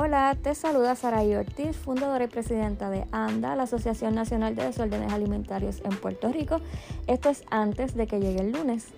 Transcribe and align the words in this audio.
Hola, 0.00 0.36
te 0.40 0.54
saluda 0.54 0.94
Saraí 0.94 1.34
Ortiz, 1.34 1.76
fundadora 1.76 2.22
y 2.22 2.28
presidenta 2.28 2.88
de 2.88 3.04
ANDA, 3.10 3.56
la 3.56 3.64
Asociación 3.64 4.14
Nacional 4.14 4.54
de 4.54 4.62
Desórdenes 4.62 5.12
Alimentarios 5.12 5.82
en 5.84 5.90
Puerto 5.96 6.30
Rico. 6.30 6.60
Esto 7.08 7.30
es 7.30 7.42
antes 7.50 7.96
de 7.96 8.06
que 8.06 8.20
llegue 8.20 8.42
el 8.42 8.52
lunes. 8.52 8.92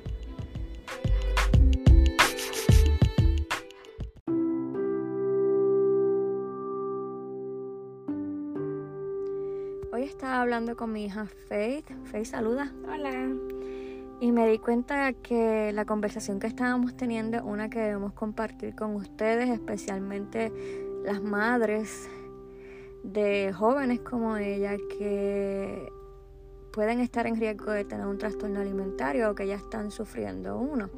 Hoy 9.91 10.03
estaba 10.03 10.43
hablando 10.43 10.77
con 10.77 10.93
mi 10.93 11.07
hija 11.07 11.27
Faith. 11.49 11.91
Faith, 12.05 12.27
saluda. 12.27 12.75
Hola. 12.87 13.31
Y 14.21 14.33
me 14.33 14.47
di 14.47 14.59
cuenta 14.59 15.15
que 15.15 15.73
la 15.73 15.87
conversación 15.87 16.41
que 16.41 16.47
estábamos 16.47 16.95
teniendo 16.95 17.39
es 17.39 17.43
una 17.43 17.71
que 17.71 17.81
debemos 17.81 18.13
compartir 18.13 18.75
con 18.75 18.95
ustedes, 18.97 19.49
especialmente 19.49 20.53
las 21.05 21.23
madres 21.23 22.09
de 23.03 23.53
jóvenes 23.53 24.01
como 24.01 24.37
ella 24.37 24.77
que 24.99 25.91
pueden 26.73 27.01
estar 27.01 27.27
en 27.27 27.37
riesgo 27.37 27.73
de 27.73 27.85
tener 27.85 28.07
un 28.07 28.19
trastorno 28.19 28.61
alimentario 28.61 29.31
o 29.31 29.35
que 29.35 29.47
ya 29.47 29.57
están 29.57 29.91
sufriendo 29.91 30.57
uno. 30.57 30.91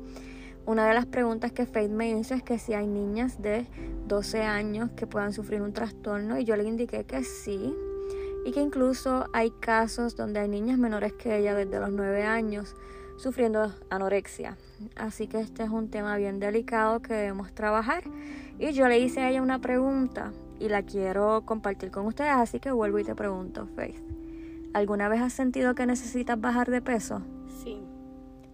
Una 0.64 0.86
de 0.86 0.94
las 0.94 1.06
preguntas 1.06 1.52
que 1.52 1.66
Faith 1.66 1.90
me 1.90 2.10
hizo 2.10 2.34
es 2.34 2.42
que 2.42 2.58
si 2.58 2.74
hay 2.74 2.86
niñas 2.86 3.42
de 3.42 3.66
12 4.06 4.42
años 4.42 4.90
que 4.94 5.06
puedan 5.06 5.32
sufrir 5.32 5.60
un 5.60 5.72
trastorno 5.72 6.38
y 6.38 6.44
yo 6.44 6.56
le 6.56 6.64
indiqué 6.64 7.04
que 7.04 7.24
sí 7.24 7.74
y 8.44 8.52
que 8.52 8.60
incluso 8.60 9.26
hay 9.32 9.50
casos 9.50 10.16
donde 10.16 10.40
hay 10.40 10.48
niñas 10.48 10.78
menores 10.78 11.12
que 11.14 11.38
ella 11.38 11.54
desde 11.54 11.80
los 11.80 11.90
9 11.90 12.22
años 12.24 12.76
sufriendo 13.16 13.72
anorexia. 13.90 14.56
Así 14.96 15.26
que 15.26 15.40
este 15.40 15.62
es 15.62 15.70
un 15.70 15.90
tema 15.90 16.16
bien 16.16 16.40
delicado 16.40 17.00
que 17.00 17.14
debemos 17.14 17.52
trabajar. 17.54 18.04
Y 18.58 18.72
yo 18.72 18.88
le 18.88 18.98
hice 18.98 19.20
a 19.20 19.30
ella 19.30 19.42
una 19.42 19.60
pregunta 19.60 20.32
y 20.58 20.68
la 20.68 20.82
quiero 20.82 21.42
compartir 21.44 21.90
con 21.90 22.06
ustedes, 22.06 22.32
así 22.32 22.60
que 22.60 22.70
vuelvo 22.70 22.98
y 22.98 23.04
te 23.04 23.14
pregunto, 23.14 23.66
Faith. 23.74 24.00
¿Alguna 24.74 25.08
vez 25.08 25.20
has 25.20 25.32
sentido 25.32 25.74
que 25.74 25.86
necesitas 25.86 26.40
bajar 26.40 26.70
de 26.70 26.80
peso? 26.80 27.22
Sí. 27.62 27.80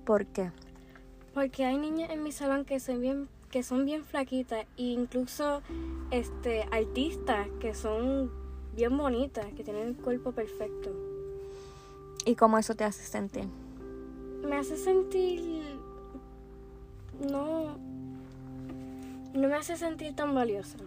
¿Por 0.04 0.26
qué? 0.26 0.50
Porque 1.34 1.64
hay 1.64 1.76
niñas 1.76 2.10
en 2.10 2.22
mi 2.22 2.32
salón 2.32 2.64
que 2.64 2.80
son 2.80 3.00
bien 3.00 3.28
que 3.50 3.62
son 3.62 3.86
bien 3.86 4.04
flaquitas 4.04 4.66
e 4.76 4.82
incluso 4.82 5.62
este 6.10 6.64
artistas 6.70 7.48
que 7.60 7.74
son 7.74 8.30
bien 8.74 8.96
bonitas, 8.96 9.46
que 9.56 9.64
tienen 9.64 9.88
el 9.88 9.96
cuerpo 9.96 10.32
perfecto. 10.32 10.90
¿Y 12.24 12.34
cómo 12.34 12.58
eso 12.58 12.74
te 12.74 12.84
hace 12.84 13.04
sentir? 13.04 13.48
Me 14.46 14.56
hace 14.56 14.76
sentir 14.76 15.80
no 17.20 17.78
no 19.34 19.48
me 19.48 19.54
hace 19.54 19.76
sentir 19.76 20.16
tan 20.16 20.34
valiosa. 20.34 20.78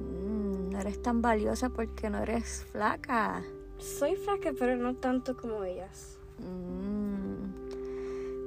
Mm, 0.00 0.70
no 0.70 0.78
eres 0.78 1.02
tan 1.02 1.22
valiosa 1.22 1.70
porque 1.70 2.10
no 2.10 2.18
eres 2.18 2.64
flaca. 2.70 3.42
Soy 3.78 4.16
flaca 4.16 4.52
pero 4.58 4.76
no 4.76 4.94
tanto 4.96 5.36
como 5.36 5.64
ellas. 5.64 6.16
Mm. 6.38 7.30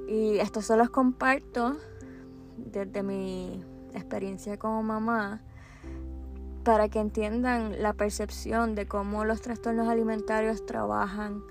y 0.08 0.40
esto 0.40 0.62
se 0.64 0.76
los 0.76 0.90
comparto 0.90 1.78
desde 2.58 3.04
mi 3.04 3.64
experiencia 3.94 4.58
como 4.58 4.82
mamá 4.82 5.42
para 6.64 6.90
que 6.90 7.00
entiendan 7.00 7.84
la 7.84 7.94
percepción 7.94 8.74
de 8.74 8.88
cómo 8.88 9.26
los 9.26 9.42
trastornos 9.42 9.88
alimentarios 9.90 10.66
trabajan 10.66 11.44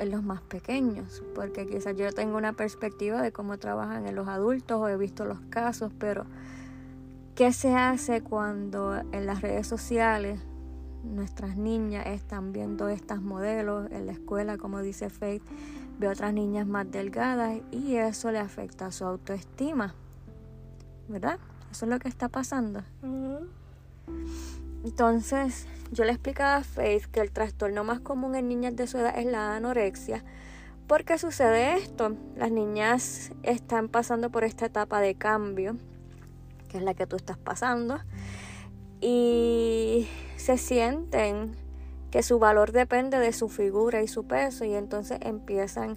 en 0.00 0.10
los 0.10 0.22
más 0.22 0.40
pequeños, 0.40 1.22
porque 1.34 1.66
quizás 1.66 1.94
yo 1.94 2.10
tengo 2.12 2.38
una 2.38 2.54
perspectiva 2.54 3.20
de 3.20 3.32
cómo 3.32 3.58
trabajan 3.58 4.06
en 4.06 4.14
los 4.14 4.28
adultos 4.28 4.80
o 4.80 4.88
he 4.88 4.96
visto 4.96 5.26
los 5.26 5.40
casos, 5.50 5.92
pero 5.98 6.24
¿qué 7.34 7.52
se 7.52 7.74
hace 7.74 8.22
cuando 8.22 8.96
en 9.12 9.26
las 9.26 9.42
redes 9.42 9.66
sociales 9.66 10.40
nuestras 11.04 11.56
niñas 11.56 12.06
están 12.06 12.52
viendo 12.52 12.88
estas 12.88 13.20
modelos 13.20 13.90
en 13.92 14.06
la 14.06 14.12
escuela, 14.12 14.56
como 14.56 14.80
dice 14.80 15.10
Faith, 15.10 15.42
ve 15.98 16.08
otras 16.08 16.32
niñas 16.32 16.66
más 16.66 16.90
delgadas 16.90 17.60
y 17.70 17.96
eso 17.96 18.32
le 18.32 18.38
afecta 18.38 18.86
a 18.86 18.92
su 18.92 19.04
autoestima, 19.04 19.94
¿verdad? 21.08 21.38
Eso 21.70 21.84
es 21.84 21.90
lo 21.90 21.98
que 21.98 22.08
está 22.08 22.28
pasando. 22.28 22.82
Entonces, 24.82 25.66
yo 25.90 26.04
le 26.04 26.12
explicaba 26.12 26.56
a 26.56 26.64
Faith 26.64 27.06
que 27.06 27.20
el 27.20 27.32
trastorno 27.32 27.84
más 27.84 28.00
común 28.00 28.34
en 28.34 28.48
niñas 28.48 28.76
de 28.76 28.86
su 28.86 28.98
edad 28.98 29.18
es 29.18 29.26
la 29.26 29.56
anorexia. 29.56 30.24
porque 30.86 31.18
sucede 31.18 31.76
esto? 31.76 32.16
Las 32.34 32.50
niñas 32.50 33.30
están 33.44 33.88
pasando 33.88 34.30
por 34.30 34.42
esta 34.42 34.66
etapa 34.66 35.00
de 35.00 35.14
cambio, 35.14 35.76
que 36.68 36.78
es 36.78 36.82
la 36.82 36.94
que 36.94 37.06
tú 37.06 37.14
estás 37.14 37.38
pasando, 37.38 38.00
y 39.00 40.08
se 40.36 40.58
sienten 40.58 41.54
que 42.10 42.24
su 42.24 42.40
valor 42.40 42.72
depende 42.72 43.20
de 43.20 43.32
su 43.32 43.48
figura 43.48 44.02
y 44.02 44.08
su 44.08 44.26
peso, 44.26 44.64
y 44.64 44.74
entonces 44.74 45.18
empiezan 45.22 45.96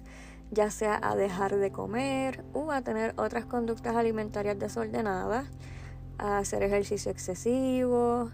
ya 0.52 0.70
sea 0.70 1.00
a 1.02 1.16
dejar 1.16 1.56
de 1.56 1.72
comer 1.72 2.44
o 2.52 2.70
a 2.70 2.80
tener 2.82 3.14
otras 3.16 3.46
conductas 3.46 3.96
alimentarias 3.96 4.56
desordenadas, 4.60 5.48
a 6.18 6.38
hacer 6.38 6.62
ejercicio 6.62 7.10
excesivo, 7.10 8.30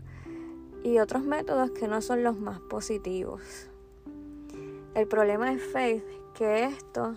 y 0.82 0.98
otros 0.98 1.24
métodos 1.24 1.70
que 1.70 1.88
no 1.88 2.00
son 2.00 2.22
los 2.22 2.38
más 2.38 2.60
positivos. 2.60 3.42
El 4.94 5.06
problema 5.06 5.52
es 5.52 5.62
Faith 5.62 6.04
que 6.34 6.64
esto, 6.64 7.16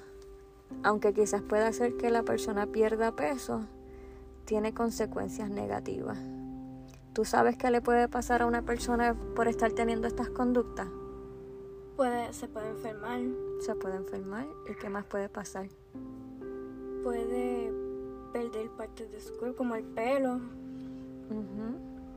aunque 0.84 1.14
quizás 1.14 1.42
pueda 1.42 1.68
hacer 1.68 1.98
que 1.98 2.10
la 2.10 2.24
persona 2.24 2.68
pierda 2.68 3.16
peso, 3.16 3.62
tiene 4.46 4.74
consecuencias 4.74 5.50
negativas. 5.50 6.18
¿Tú 7.14 7.26
sabes 7.26 7.58
qué 7.58 7.70
le 7.72 7.82
puede 7.82 8.10
pasar 8.10 8.42
a 8.42 8.46
una 8.46 8.64
persona 8.64 9.16
por 9.36 9.48
estar 9.48 9.72
teniendo 9.72 10.08
estas 10.08 10.30
conductas? 10.30 10.88
Puede, 11.96 12.34
se 12.34 12.48
puede 12.48 12.70
enfermar. 12.70 13.22
Se 13.62 13.76
puede 13.76 13.96
enfermar. 13.98 14.48
¿Y 14.70 14.76
qué 14.76 14.90
más 14.90 15.06
puede 15.06 15.30
pasar? 15.30 15.68
Puede 17.04 17.72
perder 18.34 18.70
partes 18.72 19.12
de 19.12 19.22
su 19.22 19.38
cuerpo, 19.38 19.58
como 19.58 19.76
el 19.76 19.84
pelo 19.84 20.40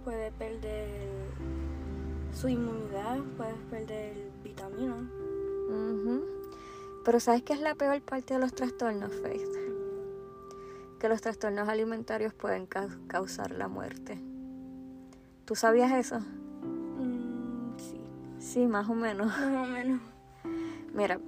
puede 0.06 0.30
perder 0.30 1.15
su 2.36 2.48
inmunidad, 2.48 3.18
puede 3.36 3.54
perder 3.70 4.30
vitaminas. 4.44 5.04
Pero 7.04 7.20
¿sabes 7.20 7.42
qué 7.42 7.52
es 7.52 7.60
la 7.60 7.74
peor 7.74 8.02
parte 8.02 8.34
de 8.34 8.40
los 8.40 8.52
trastornos, 8.52 9.12
Faith? 9.22 9.48
Que 10.98 11.08
los 11.08 11.20
trastornos 11.20 11.68
alimentarios 11.68 12.34
pueden 12.34 12.66
causar 12.66 13.52
la 13.52 13.68
muerte. 13.68 14.18
¿Tú 15.44 15.54
sabías 15.54 15.92
eso? 15.92 16.18
Mm, 16.18 17.78
sí. 17.78 18.00
Sí, 18.38 18.66
más 18.66 18.88
o 18.88 18.94
menos. 18.94 19.28
Más 19.28 19.68
o 19.68 19.70
menos. 19.70 20.00
Mira, 20.92 21.20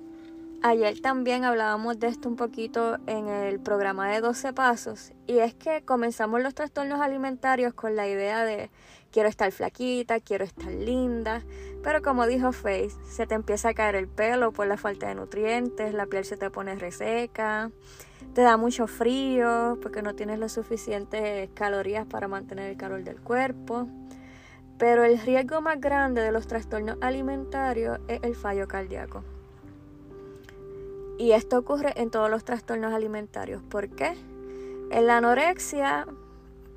Ayer 0.61 1.01
también 1.01 1.45
hablábamos 1.45 2.01
de 2.01 2.09
esto 2.09 2.29
un 2.29 2.35
poquito 2.35 2.99
en 3.07 3.29
el 3.29 3.61
programa 3.61 4.11
de 4.11 4.21
12 4.21 4.53
pasos 4.53 5.13
y 5.29 5.39
es 5.39 5.55
que 5.55 5.85
comenzamos 5.85 6.43
los 6.43 6.53
trastornos 6.53 7.01
alimentarios 7.01 7.75
con 7.75 7.95
la 7.95 8.09
idea 8.09 8.45
de 8.45 8.69
quiero 9.13 9.29
estar 9.29 9.53
flaquita, 9.53 10.19
quiero 10.19 10.45
estar 10.45 10.73
linda, 10.73 11.45
pero 11.85 12.03
como 12.03 12.27
dijo 12.27 12.51
Faith, 12.51 12.91
se 13.09 13.25
te 13.29 13.37
empieza 13.37 13.69
a 13.69 13.75
caer 13.75 13.95
el 13.95 14.09
pelo 14.09 14.51
por 14.51 14.67
la 14.67 14.77
falta 14.77 15.07
de 15.07 15.15
nutrientes, 15.15 15.95
la 15.95 16.07
piel 16.07 16.25
se 16.25 16.37
te 16.37 16.51
pone 16.51 16.75
reseca, 16.75 17.71
te 18.35 18.43
da 18.43 18.57
mucho 18.57 18.89
frío 18.89 19.79
porque 19.81 20.03
no 20.03 20.17
tienes 20.17 20.41
las 20.41 20.51
suficientes 20.51 21.51
calorías 21.55 22.05
para 22.05 22.27
mantener 22.27 22.71
el 22.71 22.77
calor 22.77 23.05
del 23.05 23.21
cuerpo. 23.21 23.87
Pero 24.77 25.05
el 25.05 25.21
riesgo 25.21 25.61
más 25.61 25.81
grande 25.81 26.21
de 26.21 26.31
los 26.31 26.47
trastornos 26.47 26.99
alimentarios 27.01 28.01
es 28.07 28.21
el 28.23 28.37
fallo 28.37 28.69
cardíaco. 28.69 29.25
Y 31.19 31.33
esto 31.33 31.59
ocurre 31.59 31.93
en 31.97 32.11
todos 32.11 32.31
los 32.31 32.45
trastornos 32.45 32.95
alimentarios. 32.95 33.61
¿Por 33.65 33.89
qué? 33.91 34.15
En 34.91 35.07
la 35.09 35.17
anorexia, 35.17 36.07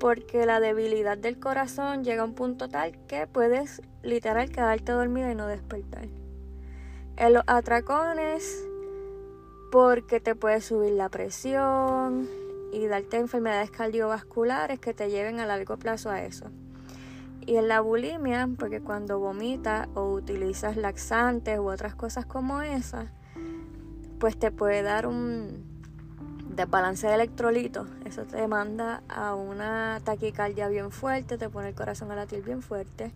porque 0.00 0.46
la 0.46 0.58
debilidad 0.58 1.16
del 1.16 1.38
corazón 1.38 2.02
llega 2.02 2.22
a 2.22 2.24
un 2.24 2.34
punto 2.34 2.68
tal 2.68 2.98
que 3.06 3.28
puedes 3.28 3.80
literal 4.02 4.50
quedarte 4.50 4.90
dormida 4.90 5.30
y 5.30 5.36
no 5.36 5.46
despertar. 5.46 6.08
En 7.16 7.32
los 7.34 7.44
atracones, 7.46 8.66
porque 9.70 10.18
te 10.18 10.34
puede 10.34 10.60
subir 10.60 10.92
la 10.94 11.08
presión 11.08 12.28
y 12.72 12.86
darte 12.86 13.18
enfermedades 13.18 13.70
cardiovasculares 13.70 14.80
que 14.80 14.92
te 14.92 15.08
lleven 15.08 15.38
a 15.38 15.46
largo 15.46 15.76
plazo 15.76 16.10
a 16.10 16.22
eso. 16.22 16.46
Y 17.46 17.56
en 17.56 17.68
la 17.68 17.80
bulimia, 17.80 18.48
porque 18.58 18.80
cuando 18.80 19.20
vomitas 19.20 19.88
o 19.94 20.12
utilizas 20.12 20.76
laxantes 20.76 21.60
u 21.60 21.70
otras 21.70 21.94
cosas 21.94 22.26
como 22.26 22.60
esas, 22.60 23.08
pues 24.22 24.38
te 24.38 24.52
puede 24.52 24.84
dar 24.84 25.08
un 25.08 25.64
desbalance 26.54 27.08
de 27.08 27.14
electrolitos. 27.14 27.88
Eso 28.04 28.22
te 28.22 28.46
manda 28.46 29.02
a 29.08 29.34
una 29.34 29.98
taquicardia 30.04 30.68
bien 30.68 30.92
fuerte, 30.92 31.38
te 31.38 31.48
pone 31.48 31.70
el 31.70 31.74
corazón 31.74 32.12
a 32.12 32.14
latir 32.14 32.44
bien 32.44 32.62
fuerte 32.62 33.10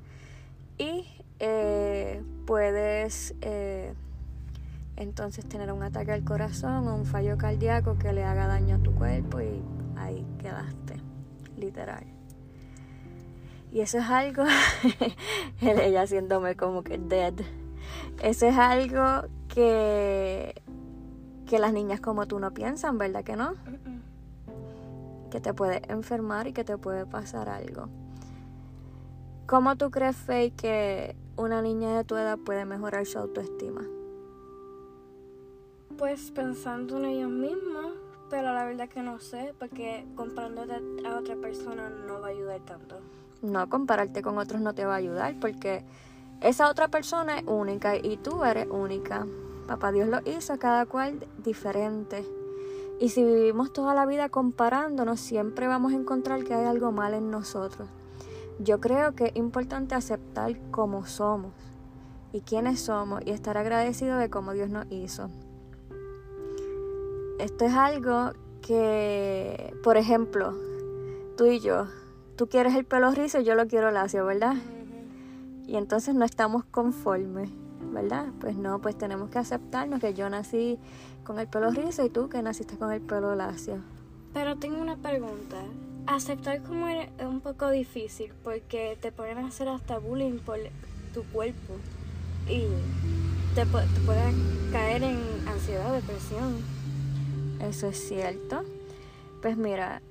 y 0.79 1.07
eh, 1.39 2.25
puedes 2.45 3.37
eh, 3.41 3.95
entonces 4.97 5.49
tener 5.49 5.71
un 5.71 5.85
ataque 5.85 6.11
al 6.11 6.25
corazón 6.25 6.89
o 6.89 6.97
un 6.97 7.07
fallo 7.07 7.39
cardíaco 7.39 7.97
que 7.99 8.13
le 8.13 8.25
haga 8.25 8.49
daño 8.49 8.75
a 8.75 8.79
tu 8.81 8.93
cuerpo 8.93 9.41
y 9.41 9.63
ahí 9.95 10.27
quedaste, 10.41 10.97
literal. 11.57 12.03
Y 13.71 13.79
eso 13.79 13.99
es 13.99 14.07
algo, 14.07 14.43
ella 15.61 16.03
haciéndome 16.03 16.57
como 16.57 16.83
que 16.83 16.99
dead. 16.99 17.35
Eso 18.25 18.49
es 18.49 18.57
algo 18.57 19.29
que, 19.47 20.63
que 21.47 21.59
las 21.59 21.73
niñas 21.73 22.01
como 22.01 22.27
tú 22.27 22.39
no 22.39 22.53
piensan, 22.53 22.99
¿verdad 22.99 23.25
que 23.25 23.37
no? 23.37 23.55
Que 25.31 25.41
te 25.41 25.55
puede 25.55 25.83
enfermar 25.91 26.47
y 26.47 26.53
que 26.53 26.65
te 26.65 26.77
puede 26.77 27.07
pasar 27.07 27.49
algo. 27.49 27.89
¿Cómo 29.47 29.77
tú 29.77 29.91
crees, 29.91 30.17
Faye, 30.17 30.51
que 30.51 31.17
una 31.37 31.63
niña 31.63 31.97
de 31.97 32.05
tu 32.05 32.17
edad 32.17 32.37
puede 32.37 32.65
mejorar 32.65 33.07
su 33.07 33.19
autoestima? 33.19 33.83
Pues 35.97 36.31
pensando 36.33 36.99
en 36.99 37.05
ellos 37.05 37.31
mismos, 37.31 37.93
pero 38.29 38.53
la 38.53 38.65
verdad 38.65 38.89
que 38.89 39.03
no 39.03 39.21
sé, 39.21 39.55
porque 39.59 40.05
comparándote 40.17 40.75
a 41.07 41.17
otra 41.17 41.37
persona 41.37 41.89
no 41.89 42.21
va 42.21 42.27
a 42.27 42.31
ayudar 42.31 42.61
tanto. 42.61 42.99
No, 43.41 43.69
compararte 43.69 44.21
con 44.21 44.37
otros 44.39 44.61
no 44.61 44.75
te 44.75 44.85
va 44.85 44.95
a 44.95 44.97
ayudar 44.97 45.37
porque 45.41 45.85
esa 46.41 46.69
otra 46.69 46.89
persona 46.89 47.39
es 47.39 47.45
única 47.47 47.97
y 47.97 48.17
tú 48.17 48.45
eres 48.45 48.67
única. 48.69 49.27
Papá 49.67 49.93
Dios 49.93 50.09
lo 50.09 50.21
hizo 50.25 50.59
cada 50.59 50.87
cual 50.87 51.27
diferente. 51.43 52.25
Y 52.99 53.11
si 53.11 53.25
vivimos 53.25 53.73
toda 53.73 53.95
la 53.95 54.07
vida 54.07 54.29
comparándonos, 54.29 55.21
siempre 55.21 55.67
vamos 55.67 55.93
a 55.93 55.97
encontrar 55.97 56.45
que 56.45 56.55
hay 56.55 56.65
algo 56.65 56.93
mal 56.93 57.15
en 57.15 57.31
nosotros. 57.31 57.89
Yo 58.59 58.81
creo 58.81 59.15
que 59.15 59.27
es 59.27 59.37
importante 59.37 59.95
aceptar 59.95 60.57
cómo 60.71 61.05
somos 61.05 61.53
y 62.33 62.41
quiénes 62.41 62.81
somos 62.81 63.21
y 63.27 63.31
estar 63.31 63.59
agradecido 63.59 64.17
de 64.17 64.31
cómo 64.31 64.53
Dios 64.53 64.71
nos 64.71 64.87
hizo. 64.91 65.29
Esto 67.39 67.67
es 67.67 67.75
algo 67.75 68.33
que, 68.63 69.75
por 69.83 69.99
ejemplo, 69.99 70.55
tú 71.37 71.45
y 71.45 71.61
yo, 71.61 71.87
tú 72.37 72.49
quieres 72.49 72.75
el 72.75 72.87
pelo 72.87 73.11
rizo 73.11 73.41
y 73.41 73.45
yo 73.45 73.55
lo 73.55 73.67
quiero 73.67 73.91
lacio, 73.91 74.25
¿verdad? 74.25 74.55
Y 75.67 75.77
entonces 75.77 76.15
no 76.15 76.25
estamos 76.25 76.65
conformes, 76.65 77.51
¿verdad? 77.97 78.27
Pues 78.41 78.57
no, 78.57 78.79
pues 78.81 78.97
tenemos 78.97 79.31
que 79.31 79.39
aceptarnos 79.39 80.01
que 80.01 80.13
yo 80.13 80.29
nací 80.29 80.79
con 81.25 81.39
el 81.39 81.49
pelo 81.49 81.71
rizo 81.71 82.05
y 82.05 82.11
tú 82.11 82.29
que 82.29 82.43
naciste 82.43 82.77
con 82.77 82.93
el 82.93 83.01
pelo 83.01 83.35
lacio. 83.35 83.79
Pero 84.35 84.57
tengo 84.57 84.81
una 84.81 84.97
pregunta. 84.97 85.57
Aceptar 86.07 86.63
como 86.63 86.87
eres 86.87 87.09
es 87.19 87.25
un 87.25 87.41
poco 87.41 87.71
difícil 87.71 88.33
porque 88.45 88.99
te 89.01 89.13
pueden 89.13 89.39
hacer 89.39 89.69
hasta 89.69 89.99
bullying 89.99 90.39
por 90.39 90.59
tu 91.15 91.25
cuerpo 91.33 91.75
y 92.47 92.65
te, 93.55 93.63
te 93.65 94.01
puedes 94.05 94.35
caer 94.71 95.03
en 95.03 95.19
ansiedad 95.49 95.91
o 95.91 95.95
depresión. 95.95 96.59
Eso 97.61 97.89
es 97.89 98.09
cierto. 98.09 98.63
Pues 99.41 99.57
mira, 99.57 100.03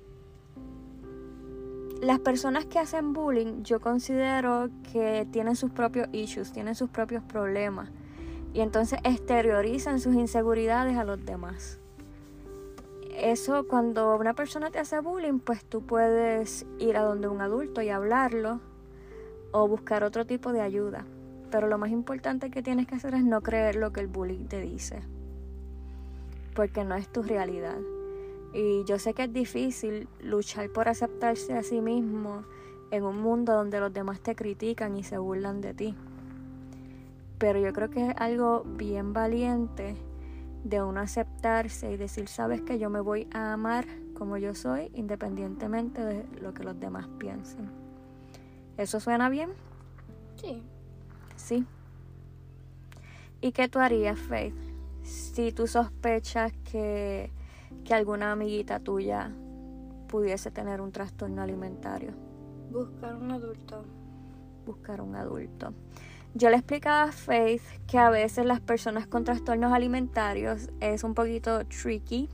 las 2.02 2.20
personas 2.20 2.66
que 2.66 2.80
hacen 2.80 3.14
bullying 3.14 3.64
yo 3.64 3.80
considero 3.80 4.70
que 4.92 5.28
tienen 5.32 5.56
sus 5.56 5.72
propios 5.72 6.08
issues, 6.12 6.52
tienen 6.52 6.76
sus 6.76 6.90
propios 6.90 7.24
problemas 7.24 7.90
y 8.54 8.62
entonces 8.62 9.00
exteriorizan 9.04 10.00
sus 10.00 10.16
inseguridades 10.16 10.98
a 10.98 11.04
los 11.04 11.26
demás. 11.26 11.80
Eso 13.18 13.66
cuando 13.68 14.16
una 14.18 14.34
persona 14.34 14.72
te 14.72 14.80
hace 14.80 15.00
bullying, 15.00 15.40
pues 15.40 15.64
tú 15.64 15.82
puedes 15.82 16.66
ir 16.80 16.98
a 16.98 17.04
donde 17.04 17.28
un 17.28 17.42
adulto 17.42 17.82
y 17.82 17.90
hablarlo 17.90 18.60
o 19.52 19.68
buscar 19.68 20.04
otro 20.04 20.26
tipo 20.26 20.52
de 20.52 20.62
ayuda. 20.62 21.06
Pero 21.50 21.68
lo 21.68 21.78
más 21.78 21.92
importante 21.92 22.52
que 22.52 22.62
tienes 22.62 22.88
que 22.88 22.96
hacer 22.96 23.14
es 23.14 23.24
no 23.24 23.42
creer 23.42 23.78
lo 23.78 23.94
que 23.94 24.02
el 24.02 24.08
bullying 24.08 24.48
te 24.48 24.60
dice, 24.60 25.02
porque 26.56 26.84
no 26.84 26.96
es 26.96 27.08
tu 27.08 27.24
realidad. 27.24 27.78
Y 28.56 28.86
yo 28.86 29.00
sé 29.00 29.14
que 29.14 29.26
es 29.26 29.34
difícil 29.34 30.08
luchar 30.22 30.70
por 30.70 30.88
aceptarse 30.88 31.58
a 31.58 31.62
sí 31.62 31.82
mismo 31.82 32.46
en 32.90 33.04
un 33.04 33.22
mundo 33.22 33.54
donde 33.54 33.82
los 33.82 33.92
demás 33.92 34.22
te 34.22 34.34
critican 34.34 34.96
y 34.96 35.04
se 35.04 35.18
burlan 35.18 35.60
de 35.60 35.74
ti. 35.74 35.94
Pero 37.38 37.60
yo 37.60 37.74
creo 37.74 37.90
que 37.90 38.08
es 38.08 38.16
algo 38.16 38.64
bien 38.64 39.12
valiente 39.12 39.98
de 40.64 40.82
uno 40.82 41.02
aceptarse 41.02 41.92
y 41.92 41.98
decir, 41.98 42.30
sabes 42.30 42.62
que 42.62 42.80
yo 42.80 42.90
me 42.90 43.02
voy 43.02 43.28
a 43.34 43.52
amar 43.52 43.88
como 44.14 44.38
yo 44.38 44.56
soy, 44.56 44.90
independientemente 44.94 46.06
de 46.06 46.26
lo 46.40 46.54
que 46.54 46.64
los 46.64 46.80
demás 46.80 47.10
piensen. 47.20 47.70
¿Eso 48.78 49.02
suena 49.02 49.28
bien? 49.28 49.50
Sí. 50.38 50.64
Sí. 51.36 51.66
¿Y 53.42 53.52
qué 53.52 53.68
tú 53.68 53.80
harías, 53.80 54.18
Faith, 54.18 54.56
si 55.04 55.52
tú 55.52 55.68
sospechas 55.68 56.54
que 56.72 57.32
que 57.84 57.94
alguna 57.94 58.32
amiguita 58.32 58.80
tuya 58.80 59.32
pudiese 60.08 60.52
tener 60.52 60.82
un 60.82 60.92
trastorno 60.92 61.42
alimentario? 61.42 62.14
Buscar 62.72 63.16
un 63.16 63.32
adulto. 63.32 63.84
Buscar 64.66 65.02
un 65.02 65.16
adulto. 65.16 65.74
Yo 66.34 66.50
le 66.50 66.58
explicaba 66.58 67.04
a 67.04 67.12
Faith 67.12 67.62
que 67.88 67.98
a 67.98 68.10
veces 68.10 68.46
las 68.46 68.60
personas 68.60 69.08
con 69.08 69.24
trastornos 69.24 69.72
alimentarios 69.72 70.70
es 70.82 71.04
un 71.04 71.14
poquito 71.14 71.66
tricky 71.66 72.30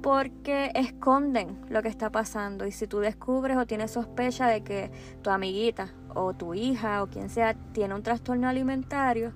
porque 0.00 0.70
esconden 0.74 1.60
lo 1.68 1.82
que 1.82 1.88
está 1.88 2.10
pasando 2.10 2.66
y 2.66 2.72
si 2.72 2.86
tú 2.86 3.00
descubres 3.00 3.56
o 3.56 3.66
tienes 3.66 3.90
sospecha 3.90 4.46
de 4.46 4.62
que 4.62 4.90
tu 5.22 5.30
amiguita 5.30 5.92
o 6.14 6.34
tu 6.34 6.54
hija 6.54 7.02
o 7.02 7.08
quien 7.08 7.28
sea 7.28 7.54
tiene 7.72 7.94
un 7.94 8.02
trastorno 8.02 8.48
alimentario, 8.48 9.32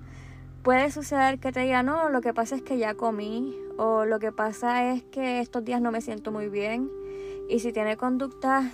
puede 0.67 0.91
suceder 0.91 1.39
que 1.39 1.53
te 1.53 1.61
diga, 1.61 1.81
no, 1.81 2.09
lo 2.09 2.19
que 2.19 2.33
pasa 2.33 2.57
es 2.57 2.61
que 2.61 2.77
ya 2.77 2.93
comí 2.93 3.57
o 3.77 4.03
lo 4.03 4.19
que 4.19 4.33
pasa 4.33 4.91
es 4.91 5.01
que 5.01 5.39
estos 5.39 5.63
días 5.63 5.79
no 5.79 5.93
me 5.93 6.01
siento 6.01 6.29
muy 6.33 6.49
bien. 6.49 6.91
Y 7.47 7.59
si 7.59 7.71
tiene 7.71 7.95
conductas 7.95 8.65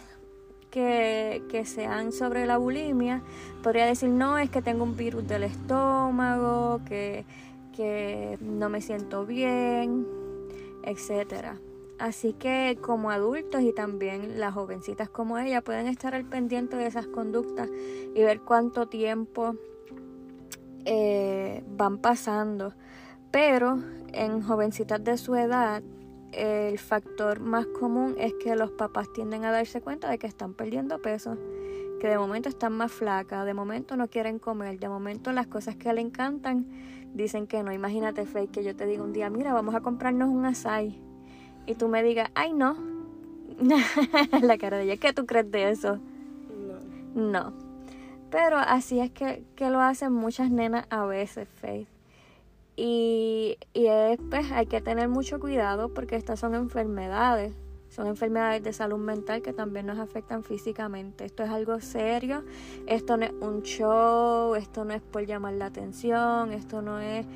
que, 0.72 1.44
que, 1.50 1.66
sean 1.66 2.12
sobre 2.12 2.48
la 2.48 2.58
bulimia, 2.58 3.22
podría 3.62 3.86
decir, 3.86 4.10
no, 4.10 4.40
es 4.40 4.50
que 4.50 4.64
tengo 4.64 4.84
un 4.84 4.98
virus 4.98 5.28
del 5.28 5.44
estómago, 5.44 6.82
que, 6.84 7.26
que 7.76 8.40
no 8.42 8.70
me 8.70 8.82
siento 8.82 9.28
bien, 9.28 10.08
etc. 10.82 11.60
Así 12.00 12.34
que 12.34 12.76
como 12.82 13.12
adultos 13.12 13.62
y 13.62 13.72
también 13.72 14.40
las 14.40 14.56
jovencitas 14.56 15.10
como 15.10 15.38
ella 15.38 15.62
pueden 15.62 15.86
estar 15.86 16.16
al 16.16 16.26
pendiente 16.26 16.76
de 16.76 16.88
esas 16.88 17.06
conductas 17.06 17.70
y 18.16 18.20
ver 18.24 18.42
cuánto 18.42 18.88
tiempo 18.88 19.58
eh, 20.86 21.64
van 21.76 21.98
pasando. 21.98 22.74
Pero 23.32 23.80
en 24.14 24.42
jovencitas 24.42 25.04
de 25.04 25.18
su 25.18 25.36
edad, 25.36 25.82
el 26.32 26.78
factor 26.80 27.40
más 27.40 27.66
común 27.68 28.16
es 28.18 28.34
que 28.44 28.56
los 28.56 28.72
papás 28.72 29.12
tienden 29.14 29.46
a 29.46 29.52
darse 29.52 29.82
cuenta 29.82 30.10
de 30.10 30.18
que 30.18 30.28
están 30.28 30.54
perdiendo 30.54 31.02
peso, 31.02 31.38
que 32.00 32.08
de 32.08 32.18
momento 32.18 32.50
están 32.50 32.74
más 32.74 32.92
flacas, 32.92 33.46
de 33.46 33.54
momento 33.54 33.96
no 33.96 34.08
quieren 34.08 34.40
comer, 34.40 34.80
de 34.80 34.90
momento 34.90 35.32
las 35.32 35.48
cosas 35.48 35.76
que 35.76 35.94
le 35.94 36.02
encantan 36.02 36.68
dicen 37.14 37.48
que 37.48 37.64
no. 37.64 37.72
Imagínate, 37.72 38.26
fake 38.26 38.52
que 38.52 38.64
yo 38.64 38.76
te 38.76 38.86
diga 38.86 39.04
un 39.04 39.14
día, 39.14 39.30
mira, 39.30 39.54
vamos 39.54 39.76
a 39.76 39.82
comprarnos 39.82 40.30
un 40.30 40.46
asai. 40.46 41.00
Y 41.66 41.76
tú 41.76 41.88
me 41.88 42.04
digas, 42.04 42.30
ay, 42.36 42.54
no. 42.54 42.76
La 44.42 44.58
cara 44.58 44.78
de 44.78 44.84
ella, 44.84 44.98
¿qué 44.98 45.14
tú 45.14 45.26
crees 45.26 45.50
de 45.50 45.70
eso? 45.70 46.00
No. 47.16 47.32
No. 47.32 47.63
Pero 48.34 48.58
así 48.58 49.00
es 49.00 49.12
que, 49.12 49.44
lo 49.60 49.80
hacen 49.80 50.12
muchas 50.12 50.50
nenas 50.50 50.88
a 50.90 51.06
veces, 51.06 51.48
Faith. 51.62 51.88
Y, 52.76 53.60
y 53.76 53.86
pues, 54.32 54.52
hay 54.52 54.66
que 54.66 54.82
tener 54.82 55.08
mucho 55.08 55.40
cuidado 55.40 55.94
porque 55.94 56.16
estas 56.16 56.40
son 56.40 56.56
enfermedades. 56.56 57.54
Son 57.90 58.08
enfermedades 58.08 58.64
de 58.64 58.74
salud 58.74 58.98
mental 58.98 59.44
que 59.44 59.54
también 59.54 59.86
nos 59.86 60.00
afectan 60.00 60.44
físicamente. 60.44 61.26
Esto 61.26 61.44
es 61.44 61.52
algo 61.52 61.80
serio. 61.80 62.44
Esto 62.88 63.18
no 63.18 63.26
es 63.26 63.34
un 63.34 63.62
show. 63.62 64.56
Esto 64.56 64.84
no 64.84 64.96
es 64.96 65.02
por 65.04 65.28
llamar 65.28 65.54
la 65.54 65.68
atención. 65.68 66.54
Esto 66.54 66.82
no 66.82 67.00
es 67.00 67.28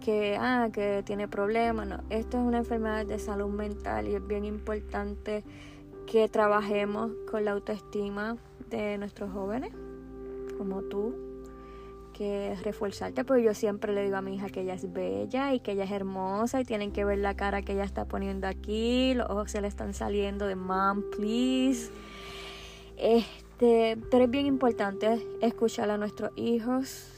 que, 0.00 0.36
ah, 0.40 0.68
que 0.72 1.02
tiene 1.04 1.26
problemas. 1.26 1.88
No. 1.88 1.98
Esto 2.10 2.38
es 2.38 2.44
una 2.44 2.58
enfermedad 2.58 3.04
de 3.04 3.18
salud 3.18 3.48
mental 3.48 4.06
y 4.06 4.14
es 4.14 4.24
bien 4.24 4.44
importante 4.44 5.42
que 6.06 6.28
trabajemos 6.28 7.10
con 7.28 7.44
la 7.44 7.50
autoestima 7.50 8.36
de 8.70 8.98
nuestros 8.98 9.32
jóvenes 9.32 9.72
como 10.54 10.82
tú, 10.82 11.14
que 12.14 12.56
reforzarte, 12.62 13.24
porque 13.24 13.42
yo 13.42 13.52
siempre 13.52 13.92
le 13.92 14.04
digo 14.04 14.16
a 14.16 14.22
mi 14.22 14.36
hija 14.36 14.48
que 14.48 14.62
ella 14.62 14.74
es 14.74 14.90
bella 14.90 15.52
y 15.52 15.60
que 15.60 15.72
ella 15.72 15.84
es 15.84 15.90
hermosa 15.90 16.60
y 16.60 16.64
tienen 16.64 16.92
que 16.92 17.04
ver 17.04 17.18
la 17.18 17.34
cara 17.34 17.60
que 17.60 17.72
ella 17.72 17.84
está 17.84 18.06
poniendo 18.06 18.46
aquí, 18.46 19.12
los 19.14 19.28
ojos 19.28 19.50
se 19.50 19.60
le 19.60 19.68
están 19.68 19.92
saliendo 19.92 20.46
de 20.46 20.54
mom, 20.54 21.02
please. 21.10 21.90
Este, 22.96 23.98
pero 24.10 24.24
es 24.24 24.30
bien 24.30 24.46
importante 24.46 25.20
escuchar 25.42 25.90
a 25.90 25.98
nuestros 25.98 26.30
hijos, 26.36 27.10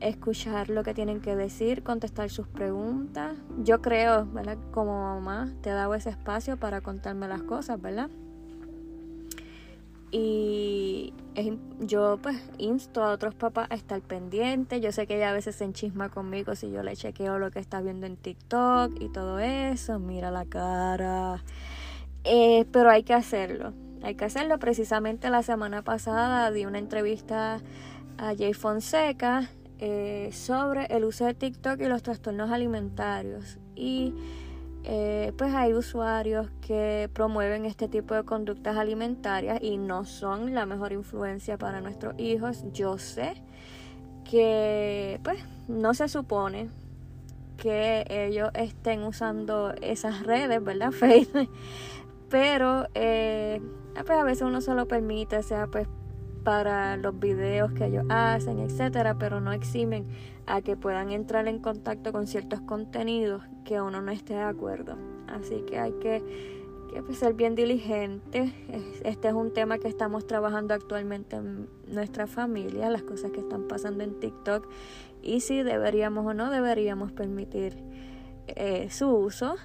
escuchar 0.00 0.70
lo 0.70 0.82
que 0.82 0.94
tienen 0.94 1.20
que 1.20 1.36
decir, 1.36 1.82
contestar 1.82 2.30
sus 2.30 2.48
preguntas. 2.48 3.36
Yo 3.62 3.82
creo, 3.82 4.26
¿verdad? 4.32 4.58
Como 4.72 5.02
mamá, 5.02 5.52
te 5.60 5.70
he 5.70 5.72
dado 5.72 5.94
ese 5.94 6.10
espacio 6.10 6.56
para 6.56 6.80
contarme 6.80 7.28
las 7.28 7.42
cosas, 7.42 7.80
¿verdad? 7.80 8.10
Y 10.14 11.14
yo 11.80 12.18
pues 12.22 12.36
insto 12.58 13.02
a 13.02 13.12
otros 13.12 13.34
papás 13.34 13.66
a 13.70 13.74
estar 13.74 14.02
pendientes. 14.02 14.82
Yo 14.82 14.92
sé 14.92 15.06
que 15.06 15.16
ella 15.16 15.30
a 15.30 15.32
veces 15.32 15.56
se 15.56 15.64
enchisma 15.64 16.10
conmigo 16.10 16.54
si 16.54 16.70
yo 16.70 16.82
le 16.82 16.94
chequeo 16.94 17.38
lo 17.38 17.50
que 17.50 17.58
está 17.60 17.80
viendo 17.80 18.06
en 18.06 18.18
TikTok 18.18 18.92
y 19.00 19.08
todo 19.08 19.38
eso. 19.38 19.98
Mira 19.98 20.30
la 20.30 20.44
cara. 20.44 21.42
Eh, 22.24 22.66
pero 22.72 22.90
hay 22.90 23.04
que 23.04 23.14
hacerlo. 23.14 23.72
hay 24.02 24.14
que 24.14 24.26
hacerlo. 24.26 24.58
Precisamente 24.58 25.30
la 25.30 25.42
semana 25.42 25.80
pasada 25.80 26.50
di 26.50 26.66
una 26.66 26.78
entrevista 26.78 27.60
a 28.18 28.34
Jay 28.36 28.52
Fonseca 28.52 29.48
eh, 29.78 30.28
sobre 30.32 30.84
el 30.94 31.04
uso 31.04 31.24
de 31.24 31.32
TikTok 31.32 31.80
y 31.80 31.86
los 31.86 32.02
trastornos 32.02 32.50
alimentarios. 32.50 33.56
Y 33.74 34.12
eh, 34.84 35.32
pues 35.36 35.54
hay 35.54 35.74
usuarios 35.74 36.48
que 36.60 37.08
promueven 37.12 37.64
este 37.64 37.88
tipo 37.88 38.14
de 38.14 38.24
conductas 38.24 38.76
alimentarias 38.76 39.60
y 39.62 39.76
no 39.76 40.04
son 40.04 40.54
la 40.54 40.66
mejor 40.66 40.92
influencia 40.92 41.56
para 41.56 41.80
nuestros 41.80 42.18
hijos. 42.18 42.64
Yo 42.72 42.98
sé 42.98 43.34
que 44.28 45.20
pues 45.22 45.38
no 45.68 45.94
se 45.94 46.08
supone 46.08 46.68
que 47.56 48.04
ellos 48.08 48.50
estén 48.54 49.04
usando 49.04 49.72
esas 49.80 50.24
redes, 50.24 50.62
¿verdad? 50.62 50.90
Facebook. 50.92 51.48
Pero 52.28 52.88
eh, 52.94 53.60
pues 53.94 54.18
a 54.18 54.24
veces 54.24 54.42
uno 54.42 54.60
se 54.60 54.74
lo 54.74 54.88
permite, 54.88 55.42
sea 55.42 55.68
pues 55.68 55.86
para 56.42 56.96
los 56.96 57.18
videos 57.20 57.72
que 57.72 57.86
ellos 57.86 58.04
hacen, 58.08 58.58
etcétera, 58.58 59.16
pero 59.16 59.40
no 59.40 59.52
eximen 59.52 60.06
a 60.46 60.60
que 60.60 60.76
puedan 60.76 61.10
entrar 61.10 61.46
en 61.46 61.60
contacto 61.60 62.12
con 62.12 62.26
ciertos 62.26 62.60
contenidos 62.62 63.42
que 63.72 63.80
uno 63.80 64.02
no 64.02 64.12
esté 64.12 64.34
de 64.34 64.42
acuerdo. 64.42 64.98
Así 65.28 65.62
que 65.62 65.78
hay 65.78 65.92
que, 65.92 66.22
pues, 67.06 67.16
ser 67.16 67.32
bien 67.32 67.54
diligente. 67.54 68.52
Este 69.02 69.28
es 69.28 69.34
un 69.34 69.50
tema 69.54 69.78
que 69.78 69.88
estamos 69.88 70.26
trabajando 70.26 70.74
actualmente 70.74 71.36
en 71.36 71.70
nuestra 71.86 72.26
familia, 72.26 72.90
las 72.90 73.02
cosas 73.02 73.30
que 73.30 73.40
están 73.40 73.68
pasando 73.68 74.04
en 74.04 74.20
TikTok 74.20 74.68
y 75.22 75.40
si 75.40 75.62
deberíamos 75.62 76.26
o 76.26 76.34
no 76.34 76.50
deberíamos 76.50 77.12
permitir 77.12 77.78
eh, 78.46 78.88
su 78.90 79.08
uso. 79.08 79.56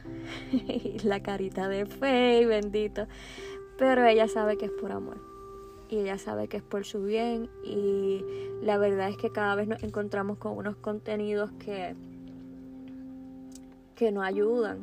la 1.04 1.22
carita 1.22 1.68
de 1.68 1.86
fe, 1.86 2.46
bendito. 2.46 3.08
Pero 3.78 4.06
ella 4.06 4.30
sabe 4.30 4.58
que 4.58 4.68
es 4.68 4.72
por 4.72 4.94
amor 4.94 5.18
y 5.90 5.98
ella 5.98 6.18
sabe 6.18 6.48
que 6.48 6.58
es 6.58 6.64
por 6.64 6.86
su 6.86 7.04
bien 7.04 7.50
y 7.62 8.24
la 8.62 8.78
verdad 8.78 9.10
es 9.10 9.18
que 9.18 9.32
cada 9.32 9.56
vez 9.56 9.68
nos 9.68 9.84
encontramos 9.84 10.38
con 10.38 10.58
unos 10.58 10.78
contenidos 10.78 11.52
que, 11.60 11.94
que 13.98 14.12
nos 14.12 14.24
ayudan. 14.24 14.78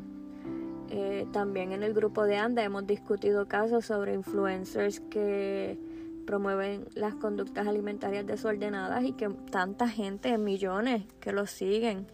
Eh, 0.90 1.26
también 1.32 1.72
en 1.72 1.82
el 1.82 1.94
grupo 1.94 2.24
de 2.24 2.36
ANDA 2.36 2.62
hemos 2.64 2.86
discutido 2.86 3.48
casos 3.48 3.86
sobre 3.86 4.12
influencers 4.12 5.00
que 5.00 5.78
promueven 6.26 6.86
las 6.94 7.14
conductas 7.14 7.66
alimentarias 7.66 8.26
desordenadas 8.26 9.04
y 9.04 9.12
que 9.12 9.28
tanta 9.50 9.88
gente, 9.88 10.36
millones, 10.36 11.04
que 11.20 11.32
los 11.32 11.50
siguen. 11.50 12.06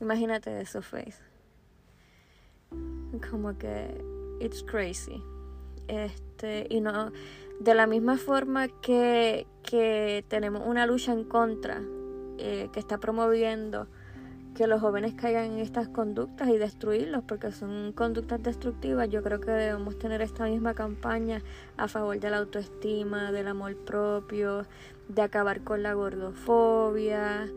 Imagínate 0.00 0.60
eso, 0.60 0.82
Face. 0.82 1.22
Como 3.30 3.56
que 3.56 4.02
it's 4.40 4.62
crazy. 4.62 5.22
Este, 5.86 6.66
y 6.68 6.80
no, 6.80 7.12
de 7.60 7.74
la 7.74 7.86
misma 7.86 8.16
forma 8.16 8.68
que, 8.82 9.46
que 9.62 10.24
tenemos 10.28 10.62
una 10.66 10.84
lucha 10.86 11.12
en 11.12 11.24
contra 11.24 11.82
eh, 12.38 12.68
que 12.72 12.80
está 12.80 12.98
promoviendo 12.98 13.88
que 14.58 14.66
los 14.66 14.80
jóvenes 14.80 15.14
caigan 15.14 15.52
en 15.52 15.58
estas 15.60 15.86
conductas 15.86 16.48
y 16.48 16.58
destruirlos 16.58 17.22
porque 17.22 17.52
son 17.52 17.92
conductas 17.92 18.42
destructivas, 18.42 19.08
yo 19.08 19.22
creo 19.22 19.38
que 19.38 19.52
debemos 19.52 19.96
tener 20.00 20.20
esta 20.20 20.46
misma 20.46 20.74
campaña 20.74 21.42
a 21.76 21.86
favor 21.86 22.18
de 22.18 22.28
la 22.28 22.38
autoestima, 22.38 23.30
del 23.30 23.46
amor 23.46 23.76
propio, 23.76 24.66
de 25.06 25.22
acabar 25.22 25.60
con 25.62 25.84
la 25.84 25.92
gordofobia, 25.94 27.48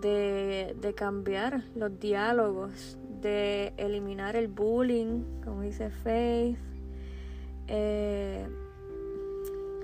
de, 0.00 0.76
de 0.80 0.94
cambiar 0.94 1.64
los 1.74 1.98
diálogos, 1.98 2.96
de 3.20 3.72
eliminar 3.76 4.36
el 4.36 4.46
bullying, 4.46 5.24
como 5.44 5.62
dice 5.62 5.90
Faith. 5.90 6.58
Eh, 7.66 8.46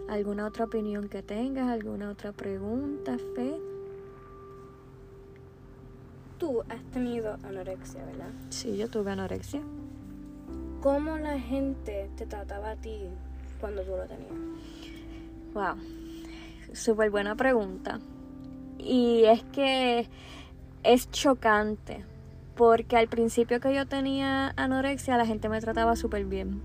¿Alguna 0.08 0.46
otra 0.46 0.66
opinión 0.66 1.08
que 1.08 1.24
tengas? 1.24 1.68
¿Alguna 1.70 2.08
otra 2.08 2.30
pregunta, 2.30 3.16
Fe? 3.34 3.71
Tú 6.42 6.60
has 6.68 6.82
tenido 6.90 7.38
anorexia, 7.44 8.04
¿verdad? 8.04 8.30
Sí, 8.50 8.76
yo 8.76 8.88
tuve 8.88 9.12
anorexia. 9.12 9.60
¿Cómo 10.80 11.16
la 11.16 11.38
gente 11.38 12.10
te 12.16 12.26
trataba 12.26 12.72
a 12.72 12.74
ti 12.74 12.98
cuando 13.60 13.82
tú 13.82 13.92
lo 13.92 14.02
tenías? 14.06 14.32
Wow, 15.54 15.76
súper 16.72 17.12
buena 17.12 17.36
pregunta. 17.36 18.00
Y 18.76 19.22
es 19.26 19.44
que 19.52 20.08
es 20.82 21.08
chocante, 21.12 22.04
porque 22.56 22.96
al 22.96 23.06
principio 23.06 23.60
que 23.60 23.72
yo 23.72 23.86
tenía 23.86 24.52
anorexia 24.56 25.16
la 25.16 25.26
gente 25.26 25.48
me 25.48 25.60
trataba 25.60 25.94
súper 25.94 26.24
bien 26.24 26.60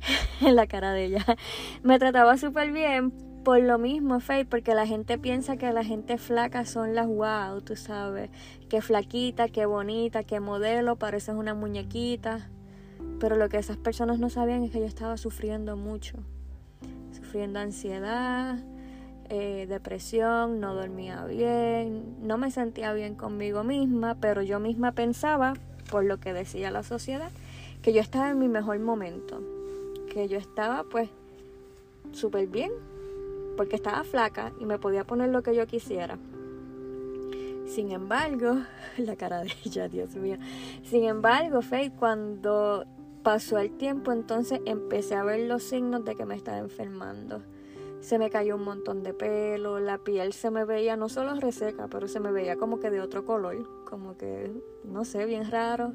en 0.40 0.54
la 0.54 0.68
cara 0.68 0.92
de 0.92 1.06
ella. 1.06 1.26
Me 1.82 1.98
trataba 1.98 2.36
súper 2.36 2.70
bien 2.70 3.25
por 3.46 3.60
lo 3.60 3.78
mismo, 3.78 4.18
Faith, 4.18 4.48
porque 4.48 4.74
la 4.74 4.88
gente 4.88 5.18
piensa 5.18 5.56
que 5.56 5.72
la 5.72 5.84
gente 5.84 6.18
flaca 6.18 6.64
son 6.64 6.96
las 6.96 7.06
wow, 7.06 7.60
tú 7.60 7.76
sabes. 7.76 8.28
Que 8.68 8.82
flaquita, 8.82 9.46
que 9.46 9.66
bonita, 9.66 10.24
que 10.24 10.40
modelo, 10.40 10.96
pareces 10.96 11.36
una 11.36 11.54
muñequita. 11.54 12.50
Pero 13.20 13.36
lo 13.36 13.48
que 13.48 13.58
esas 13.58 13.76
personas 13.76 14.18
no 14.18 14.30
sabían 14.30 14.64
es 14.64 14.72
que 14.72 14.80
yo 14.80 14.86
estaba 14.86 15.16
sufriendo 15.16 15.76
mucho. 15.76 16.16
Sufriendo 17.12 17.60
ansiedad, 17.60 18.58
eh, 19.28 19.66
depresión, 19.68 20.58
no 20.58 20.74
dormía 20.74 21.24
bien, 21.24 22.16
no 22.26 22.38
me 22.38 22.50
sentía 22.50 22.92
bien 22.94 23.14
conmigo 23.14 23.62
misma, 23.62 24.16
pero 24.16 24.42
yo 24.42 24.58
misma 24.58 24.90
pensaba, 24.90 25.54
por 25.88 26.04
lo 26.04 26.18
que 26.18 26.32
decía 26.32 26.72
la 26.72 26.82
sociedad, 26.82 27.30
que 27.80 27.92
yo 27.92 28.00
estaba 28.00 28.28
en 28.28 28.40
mi 28.40 28.48
mejor 28.48 28.80
momento 28.80 29.40
que 30.12 30.26
yo 30.26 30.36
estaba 30.36 30.82
pues 30.82 31.10
súper 32.10 32.48
bien, 32.48 32.72
porque 33.56 33.76
estaba 33.76 34.04
flaca 34.04 34.52
y 34.60 34.66
me 34.66 34.78
podía 34.78 35.04
poner 35.04 35.30
lo 35.30 35.42
que 35.42 35.54
yo 35.54 35.66
quisiera. 35.66 36.18
Sin 37.66 37.90
embargo, 37.90 38.62
la 38.98 39.16
cara 39.16 39.42
de 39.42 39.52
ella, 39.64 39.88
Dios 39.88 40.14
mío. 40.14 40.36
Sin 40.84 41.04
embargo, 41.04 41.62
Faith, 41.62 41.94
cuando 41.96 42.86
pasó 43.22 43.58
el 43.58 43.76
tiempo, 43.76 44.12
entonces 44.12 44.60
empecé 44.66 45.16
a 45.16 45.24
ver 45.24 45.40
los 45.40 45.64
signos 45.64 46.04
de 46.04 46.14
que 46.14 46.24
me 46.24 46.36
estaba 46.36 46.58
enfermando. 46.58 47.42
Se 48.00 48.20
me 48.20 48.30
cayó 48.30 48.54
un 48.54 48.62
montón 48.62 49.02
de 49.02 49.12
pelo, 49.14 49.80
la 49.80 49.98
piel 49.98 50.32
se 50.32 50.50
me 50.50 50.64
veía 50.64 50.96
no 50.96 51.08
solo 51.08 51.34
reseca, 51.34 51.88
pero 51.88 52.06
se 52.06 52.20
me 52.20 52.30
veía 52.30 52.56
como 52.56 52.78
que 52.78 52.88
de 52.88 53.00
otro 53.00 53.24
color, 53.24 53.84
como 53.84 54.16
que, 54.16 54.52
no 54.84 55.04
sé, 55.04 55.26
bien 55.26 55.50
raro. 55.50 55.92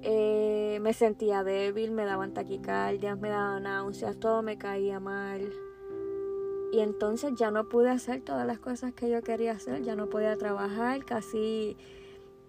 Eh, 0.00 0.78
me 0.80 0.94
sentía 0.94 1.44
débil, 1.44 1.90
me 1.90 2.06
daban 2.06 2.32
taquicardias, 2.32 3.18
me 3.18 3.28
daban 3.28 3.64
náuseas, 3.64 4.18
todo 4.18 4.40
me 4.40 4.56
caía 4.56 5.00
mal. 5.00 5.52
Y 6.74 6.80
entonces 6.80 7.34
ya 7.36 7.52
no 7.52 7.68
pude 7.68 7.88
hacer 7.88 8.22
todas 8.22 8.44
las 8.44 8.58
cosas 8.58 8.92
que 8.92 9.08
yo 9.08 9.22
quería 9.22 9.52
hacer, 9.52 9.84
ya 9.84 9.94
no 9.94 10.08
podía 10.10 10.36
trabajar, 10.36 11.04
casi 11.04 11.76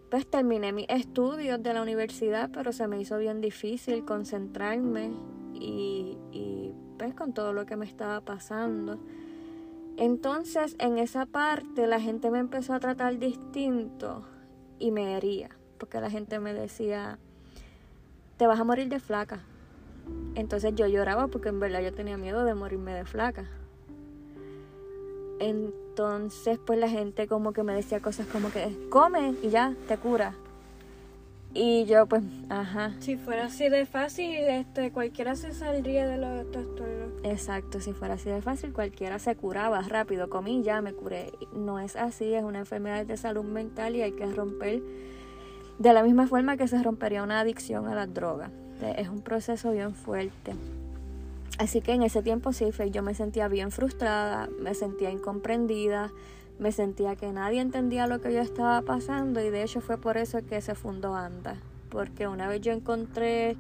pues 0.10 0.26
terminé 0.26 0.74
mis 0.74 0.88
estudios 0.90 1.62
de 1.62 1.76
la 1.76 1.84
universidad, 1.84 2.50
pero 2.52 2.72
se 2.72 2.88
me 2.88 3.00
hizo 3.00 3.20
bien 3.20 3.40
difícil 3.40 4.04
concentrarme 4.04 5.12
y, 5.54 6.18
y 6.32 6.74
pues 6.98 7.14
con 7.14 7.36
todo 7.36 7.54
lo 7.54 7.68
que 7.68 7.76
me 7.76 7.86
estaba 7.86 8.20
pasando. 8.22 8.98
Entonces 9.96 10.76
en 10.80 10.98
esa 10.98 11.28
parte 11.28 11.86
la 11.86 12.02
gente 12.02 12.32
me 12.32 12.40
empezó 12.40 12.74
a 12.74 12.80
tratar 12.80 13.20
distinto 13.20 14.26
y 14.80 14.90
me 14.90 15.18
hería, 15.18 15.52
porque 15.78 16.02
la 16.02 16.10
gente 16.10 16.40
me 16.40 16.52
decía, 16.56 17.20
te 18.38 18.48
vas 18.48 18.60
a 18.60 18.64
morir 18.64 18.90
de 18.90 19.00
flaca. 19.00 19.42
Entonces 20.34 20.74
yo 20.74 20.88
lloraba 20.88 21.28
porque 21.28 21.50
en 21.50 21.60
verdad 21.60 21.84
yo 21.84 21.94
tenía 21.94 22.18
miedo 22.18 22.44
de 22.44 22.56
morirme 22.56 22.92
de 22.96 23.06
flaca. 23.06 23.48
Entonces 25.40 26.60
pues 26.66 26.80
la 26.80 26.90
gente 26.90 27.28
como 27.28 27.54
que 27.54 27.64
me 27.64 27.74
decía 27.74 28.00
cosas 28.00 28.28
como 28.28 28.52
que 28.52 28.76
come 28.90 29.36
y 29.42 29.50
ya, 29.50 29.74
te 29.88 29.98
cura. 29.98 30.36
Y 31.54 31.86
yo 31.86 32.06
pues, 32.06 32.22
ajá. 32.50 32.92
Si 33.00 33.16
fuera 33.16 33.46
así 33.46 33.70
de 33.70 33.86
fácil, 33.86 34.36
este, 34.36 34.92
cualquiera 34.92 35.38
se 35.38 35.54
saldría 35.54 36.06
de 36.06 36.18
los 36.18 36.52
trastornos. 36.52 37.14
Exacto, 37.24 37.80
si 37.80 37.94
fuera 37.94 38.16
así 38.16 38.30
de 38.30 38.42
fácil, 38.42 38.74
cualquiera 38.74 39.20
se 39.20 39.36
curaba 39.38 39.82
rápido, 39.82 40.30
comí 40.30 40.60
y 40.60 40.64
ya 40.64 40.82
me 40.82 40.92
curé. 40.92 41.32
No 41.54 41.80
es 41.80 41.96
así, 41.96 42.34
es 42.34 42.44
una 42.44 42.60
enfermedad 42.60 43.06
de 43.06 43.16
salud 43.16 43.46
mental 43.46 43.96
y 43.96 44.02
hay 44.02 44.12
que 44.12 44.26
romper 44.26 44.82
de 45.80 45.94
la 45.94 46.04
misma 46.04 46.28
forma 46.28 46.58
que 46.58 46.68
se 46.68 46.82
rompería 46.84 47.24
una 47.24 47.40
adicción 47.40 47.88
a 47.88 47.96
las 47.96 48.14
drogas. 48.14 48.52
Es 48.98 49.08
un 49.08 49.22
proceso 49.22 49.72
bien 49.72 49.96
fuerte. 49.96 50.54
Así 51.58 51.82
que 51.82 51.94
en 51.94 52.04
ese 52.04 52.22
tiempo 52.22 52.52
sí, 52.52 52.66
yo 52.92 53.02
me 53.02 53.14
sentía 53.14 53.48
bien 53.48 53.72
frustrada, 53.72 54.50
me 54.60 54.74
sentía 54.74 55.10
incomprendida, 55.10 56.12
me 56.60 56.72
sentía 56.72 57.16
que 57.16 57.32
nadie 57.32 57.62
entendía 57.62 58.08
lo 58.08 58.20
que 58.20 58.34
yo 58.34 58.42
estaba 58.42 58.82
pasando 58.82 59.42
y 59.42 59.50
de 59.50 59.64
hecho 59.64 59.80
fue 59.80 59.98
por 59.98 60.18
eso 60.18 60.40
que 60.46 60.60
se 60.62 60.76
fundó 60.76 61.16
ANDA. 61.16 61.56
Porque 61.90 62.28
una 62.28 62.50
vez 62.50 62.62
yo 62.62 62.74
encontré 62.74 63.56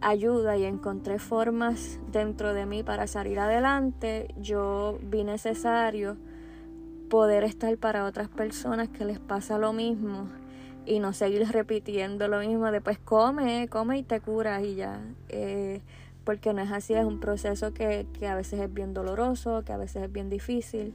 ayuda 0.00 0.56
y 0.56 0.64
encontré 0.64 1.18
formas 1.18 1.98
dentro 2.10 2.54
de 2.54 2.66
mí 2.66 2.82
para 2.82 3.06
salir 3.06 3.38
adelante, 3.38 4.34
yo 4.38 4.98
vi 5.02 5.24
necesario 5.24 6.16
poder 7.10 7.44
estar 7.44 7.76
para 7.76 8.06
otras 8.06 8.28
personas 8.28 8.88
que 8.88 9.04
les 9.04 9.18
pasa 9.18 9.58
lo 9.58 9.72
mismo 9.72 10.28
y 10.86 10.98
no 10.98 11.12
seguir 11.12 11.46
repitiendo 11.50 12.28
lo 12.28 12.40
mismo. 12.40 12.70
Después 12.70 12.98
come, 12.98 13.68
come 13.68 13.98
y 13.98 14.02
te 14.02 14.20
curas 14.20 14.62
y 14.62 14.74
ya. 14.74 15.00
Eh, 15.28 15.80
porque 16.24 16.52
no 16.52 16.62
es 16.62 16.72
así, 16.72 16.94
es 16.94 17.04
un 17.04 17.20
proceso 17.20 17.72
que, 17.72 18.06
a 18.26 18.34
veces 18.34 18.60
es 18.60 18.72
bien 18.72 18.94
doloroso, 18.94 19.62
que 19.64 19.72
a 19.72 19.76
veces 19.76 20.04
es 20.04 20.12
bien 20.12 20.30
difícil. 20.30 20.94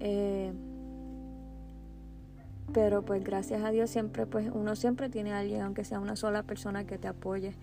Eh, 0.00 0.52
pero 2.72 3.02
pues 3.02 3.22
gracias 3.22 3.62
a 3.64 3.70
Dios 3.70 3.90
siempre 3.90 4.26
pues 4.26 4.50
uno 4.52 4.76
siempre 4.76 5.08
tiene 5.08 5.32
a 5.32 5.38
alguien 5.38 5.62
aunque 5.62 5.84
sea 5.84 6.00
una 6.00 6.16
sola 6.16 6.42
persona 6.42 6.84
que 6.84 6.98
te 6.98 7.08
apoye 7.08 7.54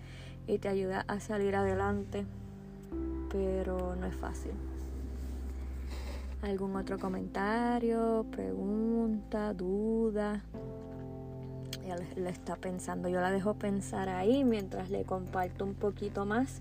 y 0.46 0.58
te 0.58 0.68
ayuda 0.68 1.04
a 1.08 1.20
salir 1.20 1.56
adelante 1.56 2.26
pero 3.30 3.96
no 3.96 4.06
es 4.06 4.14
fácil 4.14 4.52
algún 6.42 6.76
otro 6.76 6.98
comentario 6.98 8.24
pregunta 8.30 9.52
duda 9.52 10.44
ella 11.84 11.96
le 12.16 12.30
está 12.30 12.56
pensando 12.56 13.08
yo 13.08 13.20
la 13.20 13.30
dejo 13.30 13.54
pensar 13.54 14.08
ahí 14.08 14.44
mientras 14.44 14.90
le 14.90 15.04
comparto 15.04 15.64
un 15.64 15.74
poquito 15.74 16.24
más 16.24 16.60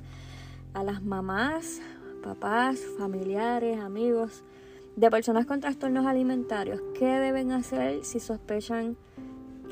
a 0.74 0.84
las 0.84 1.04
mamás 1.04 1.82
papás 2.24 2.80
familiares 2.98 3.80
amigos 3.80 4.44
de 4.96 5.10
personas 5.10 5.46
con 5.46 5.62
trastornos 5.62 6.06
alimentarios, 6.06 6.82
¿qué 6.94 7.06
deben 7.06 7.52
hacer 7.52 8.04
si 8.04 8.20
sospechan 8.20 8.98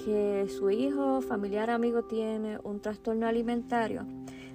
que 0.04 0.48
su 0.48 0.70
hijo, 0.70 1.22
familiar, 1.22 1.70
amigo 1.70 2.04
tiene 2.04 2.60
un 2.64 2.80
trastorno 2.80 3.28
alimentario? 3.28 4.06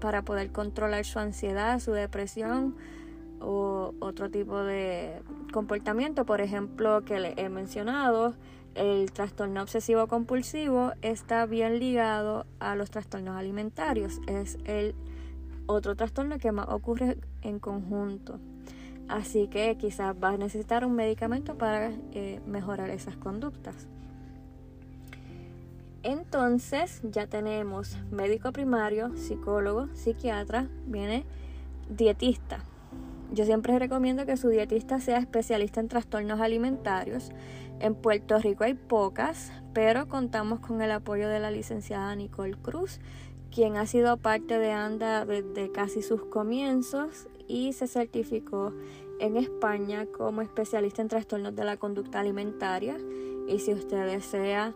para 0.00 0.22
poder 0.22 0.50
controlar 0.50 1.04
su 1.04 1.20
ansiedad, 1.20 1.78
su 1.78 1.92
depresión 1.92 2.74
o 3.40 3.94
otro 4.00 4.30
tipo 4.30 4.58
de 4.58 5.22
comportamiento, 5.52 6.24
por 6.24 6.40
ejemplo, 6.40 7.04
que 7.04 7.20
le 7.20 7.34
he 7.36 7.48
mencionado, 7.48 8.34
el 8.74 9.10
trastorno 9.12 9.62
obsesivo 9.62 10.06
compulsivo 10.06 10.92
está 11.02 11.46
bien 11.46 11.78
ligado 11.78 12.46
a 12.60 12.76
los 12.76 12.90
trastornos 12.90 13.36
alimentarios. 13.36 14.20
Es 14.26 14.58
el 14.64 14.94
otro 15.66 15.96
trastorno 15.96 16.38
que 16.38 16.52
más 16.52 16.68
ocurre 16.68 17.18
en 17.42 17.58
conjunto. 17.58 18.38
Así 19.08 19.48
que 19.48 19.76
quizás 19.76 20.14
va 20.22 20.30
a 20.30 20.36
necesitar 20.36 20.84
un 20.84 20.94
medicamento 20.94 21.58
para 21.58 21.90
eh, 22.12 22.40
mejorar 22.46 22.90
esas 22.90 23.16
conductas. 23.16 23.88
Entonces 26.02 27.00
ya 27.02 27.26
tenemos 27.26 27.98
médico 28.10 28.52
primario, 28.52 29.14
psicólogo, 29.16 29.88
psiquiatra, 29.94 30.68
viene 30.86 31.26
dietista. 31.90 32.64
Yo 33.32 33.44
siempre 33.44 33.78
recomiendo 33.78 34.26
que 34.26 34.36
su 34.36 34.48
dietista 34.48 34.98
sea 34.98 35.18
especialista 35.18 35.80
en 35.80 35.88
trastornos 35.88 36.40
alimentarios. 36.40 37.30
En 37.78 37.94
Puerto 37.94 38.38
Rico 38.38 38.64
hay 38.64 38.74
pocas, 38.74 39.52
pero 39.72 40.08
contamos 40.08 40.58
con 40.58 40.82
el 40.82 40.90
apoyo 40.90 41.28
de 41.28 41.38
la 41.38 41.52
licenciada 41.52 42.14
Nicole 42.16 42.56
Cruz, 42.56 42.98
quien 43.52 43.76
ha 43.76 43.86
sido 43.86 44.16
parte 44.16 44.58
de 44.58 44.72
ANDA 44.72 45.24
desde 45.24 45.70
casi 45.70 46.02
sus 46.02 46.24
comienzos 46.24 47.28
y 47.46 47.72
se 47.72 47.86
certificó 47.86 48.72
en 49.20 49.36
España 49.36 50.06
como 50.06 50.42
especialista 50.42 51.02
en 51.02 51.08
trastornos 51.08 51.54
de 51.54 51.64
la 51.64 51.76
conducta 51.76 52.20
alimentaria. 52.20 52.96
Y 53.46 53.60
si 53.60 53.72
usted 53.72 54.06
desea 54.06 54.74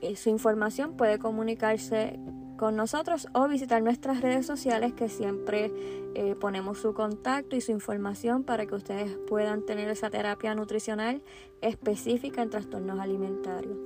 eh, 0.00 0.16
su 0.16 0.30
información, 0.30 0.96
puede 0.96 1.18
comunicarse 1.18 2.18
con 2.56 2.76
nosotros 2.76 3.28
o 3.32 3.48
visitar 3.48 3.82
nuestras 3.82 4.20
redes 4.20 4.46
sociales 4.46 4.92
que 4.92 5.08
siempre 5.08 5.72
eh, 6.14 6.34
ponemos 6.40 6.78
su 6.78 6.94
contacto 6.94 7.56
y 7.56 7.60
su 7.60 7.72
información 7.72 8.44
para 8.44 8.66
que 8.66 8.74
ustedes 8.74 9.16
puedan 9.28 9.64
tener 9.64 9.88
esa 9.88 10.10
terapia 10.10 10.54
nutricional 10.54 11.22
específica 11.60 12.42
en 12.42 12.50
trastornos 12.50 12.98
alimentarios. 12.98 13.76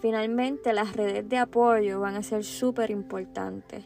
Finalmente, 0.00 0.72
las 0.72 0.94
redes 0.94 1.28
de 1.28 1.38
apoyo 1.38 2.00
van 2.00 2.16
a 2.16 2.22
ser 2.22 2.44
súper 2.44 2.90
importantes. 2.90 3.84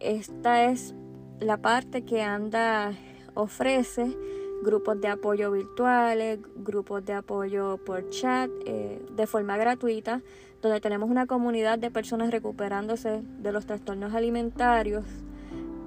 Esta 0.00 0.64
es 0.64 0.94
la 1.40 1.56
parte 1.56 2.04
que 2.04 2.22
ANDA 2.22 2.92
ofrece 3.34 4.16
grupos 4.62 5.00
de 5.00 5.08
apoyo 5.08 5.50
virtuales, 5.50 6.40
grupos 6.56 7.04
de 7.04 7.12
apoyo 7.12 7.78
por 7.84 8.08
chat 8.10 8.50
eh, 8.64 9.04
de 9.10 9.26
forma 9.26 9.56
gratuita 9.56 10.22
donde 10.62 10.80
tenemos 10.80 11.10
una 11.10 11.26
comunidad 11.26 11.78
de 11.78 11.90
personas 11.90 12.30
recuperándose 12.30 13.22
de 13.38 13.52
los 13.52 13.66
trastornos 13.66 14.14
alimentarios 14.14 15.04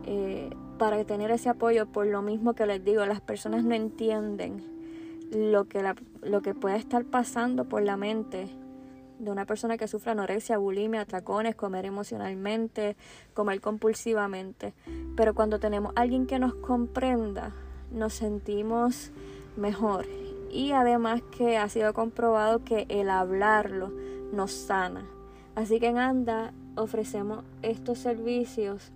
eh, 0.05 0.49
para 0.77 1.03
tener 1.03 1.31
ese 1.31 1.49
apoyo 1.49 1.85
por 1.87 2.07
lo 2.07 2.21
mismo 2.21 2.53
que 2.53 2.65
les 2.65 2.83
digo, 2.83 3.05
las 3.05 3.21
personas 3.21 3.63
no 3.63 3.75
entienden 3.75 4.63
lo 5.31 5.65
que, 5.65 5.83
lo 6.23 6.41
que 6.41 6.53
puede 6.55 6.77
estar 6.77 7.05
pasando 7.05 7.65
por 7.65 7.83
la 7.83 7.97
mente 7.97 8.49
de 9.19 9.31
una 9.31 9.45
persona 9.45 9.77
que 9.77 9.87
sufre 9.87 10.11
anorexia, 10.11 10.57
bulimia, 10.57 11.01
atracones, 11.01 11.55
comer 11.55 11.85
emocionalmente, 11.85 12.95
comer 13.33 13.59
compulsivamente. 13.59 14.73
Pero 15.15 15.35
cuando 15.35 15.59
tenemos 15.59 15.91
alguien 15.95 16.25
que 16.25 16.39
nos 16.39 16.55
comprenda, 16.55 17.53
nos 17.91 18.13
sentimos 18.13 19.11
mejor. 19.57 20.05
Y 20.49 20.71
además 20.71 21.21
que 21.37 21.57
ha 21.57 21.67
sido 21.69 21.93
comprobado 21.93 22.63
que 22.63 22.85
el 22.89 23.09
hablarlo 23.09 23.91
nos 24.31 24.51
sana. 24.51 25.05
Así 25.55 25.79
que 25.79 25.87
en 25.87 25.97
ANDA 25.97 26.53
ofrecemos 26.75 27.43
estos 27.61 27.99
servicios 27.99 28.91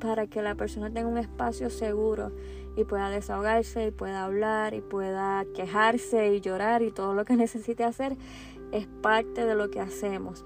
para 0.00 0.26
que 0.26 0.42
la 0.42 0.54
persona 0.54 0.90
tenga 0.90 1.08
un 1.08 1.18
espacio 1.18 1.70
seguro 1.70 2.32
y 2.76 2.84
pueda 2.84 3.10
desahogarse 3.10 3.86
y 3.86 3.90
pueda 3.90 4.24
hablar 4.24 4.74
y 4.74 4.80
pueda 4.80 5.44
quejarse 5.54 6.34
y 6.34 6.40
llorar 6.40 6.82
y 6.82 6.90
todo 6.90 7.14
lo 7.14 7.24
que 7.24 7.36
necesite 7.36 7.84
hacer 7.84 8.16
es 8.72 8.86
parte 9.02 9.44
de 9.44 9.54
lo 9.54 9.70
que 9.70 9.80
hacemos. 9.80 10.44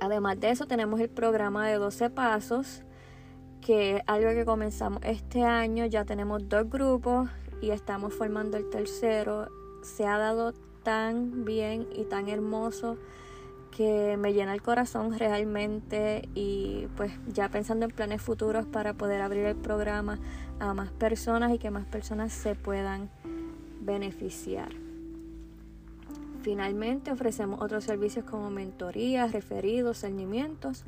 Además 0.00 0.40
de 0.40 0.50
eso 0.50 0.66
tenemos 0.66 1.00
el 1.00 1.08
programa 1.08 1.68
de 1.68 1.74
12 1.74 2.10
pasos 2.10 2.82
que 3.60 3.96
es 3.96 4.02
algo 4.08 4.30
que 4.30 4.44
comenzamos 4.44 5.00
este 5.04 5.44
año, 5.44 5.86
ya 5.86 6.04
tenemos 6.04 6.48
dos 6.48 6.68
grupos 6.68 7.30
y 7.60 7.70
estamos 7.70 8.12
formando 8.12 8.56
el 8.56 8.68
tercero. 8.68 9.46
Se 9.82 10.04
ha 10.04 10.18
dado 10.18 10.52
tan 10.82 11.44
bien 11.44 11.86
y 11.94 12.04
tan 12.04 12.28
hermoso 12.28 12.96
que 13.70 14.16
me 14.18 14.34
llena 14.34 14.54
el 14.54 14.62
corazón 14.62 15.18
realmente 15.18 16.28
y 16.34 16.88
pues 16.96 17.12
ya 17.26 17.48
pensando 17.48 17.86
en 17.86 17.90
planes 17.90 18.20
futuros 18.20 18.66
para 18.66 18.94
poder 18.94 19.22
abrir 19.22 19.46
el 19.46 19.56
programa 19.56 20.18
a 20.60 20.74
más 20.74 20.90
personas 20.90 21.52
y 21.52 21.58
que 21.58 21.70
más 21.70 21.86
personas 21.86 22.32
se 22.32 22.54
puedan 22.54 23.10
beneficiar. 23.80 24.72
Finalmente 26.42 27.10
ofrecemos 27.12 27.62
otros 27.62 27.84
servicios 27.84 28.24
como 28.24 28.50
mentorías, 28.50 29.30
referidos, 29.32 30.00
cernimientos. 30.00 30.84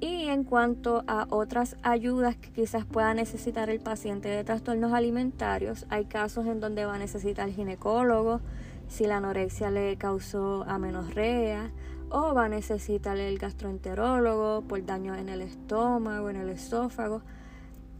Y 0.00 0.28
en 0.28 0.44
cuanto 0.44 1.02
a 1.08 1.26
otras 1.28 1.76
ayudas 1.82 2.36
que 2.36 2.50
quizás 2.50 2.84
pueda 2.84 3.14
necesitar 3.14 3.68
el 3.68 3.80
paciente 3.80 4.28
de 4.28 4.44
trastornos 4.44 4.92
alimentarios, 4.92 5.86
hay 5.88 6.04
casos 6.04 6.46
en 6.46 6.60
donde 6.60 6.84
va 6.84 6.94
a 6.94 6.98
necesitar 6.98 7.50
ginecólogo, 7.50 8.40
si 8.86 9.06
la 9.06 9.16
anorexia 9.16 9.72
le 9.72 9.96
causó 9.96 10.64
amenorrea, 10.68 11.72
o 12.10 12.32
va 12.32 12.44
a 12.44 12.48
necesitar 12.48 13.18
el 13.18 13.38
gastroenterólogo 13.38 14.62
por 14.62 14.84
daño 14.86 15.16
en 15.16 15.28
el 15.28 15.42
estómago, 15.42 16.30
en 16.30 16.36
el 16.36 16.48
esófago, 16.50 17.22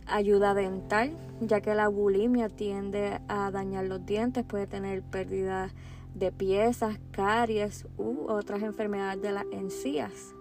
ayuda 0.07 0.55
dental, 0.55 1.17
ya 1.41 1.61
que 1.61 1.75
la 1.75 1.89
bulimia 1.89 2.49
tiende 2.49 3.21
a 3.27 3.51
dañar 3.51 3.87
los 3.87 4.07
dientes, 4.07 4.45
puede 4.45 4.69
tener 4.69 5.03
pérdida 5.03 5.71
de 6.15 6.31
piezas, 6.31 6.99
caries 7.11 7.87
u 7.99 8.29
otras 8.29 8.63
enfermedades 8.63 9.21
de 9.21 9.33
las 9.33 9.45
encías. 9.53 10.38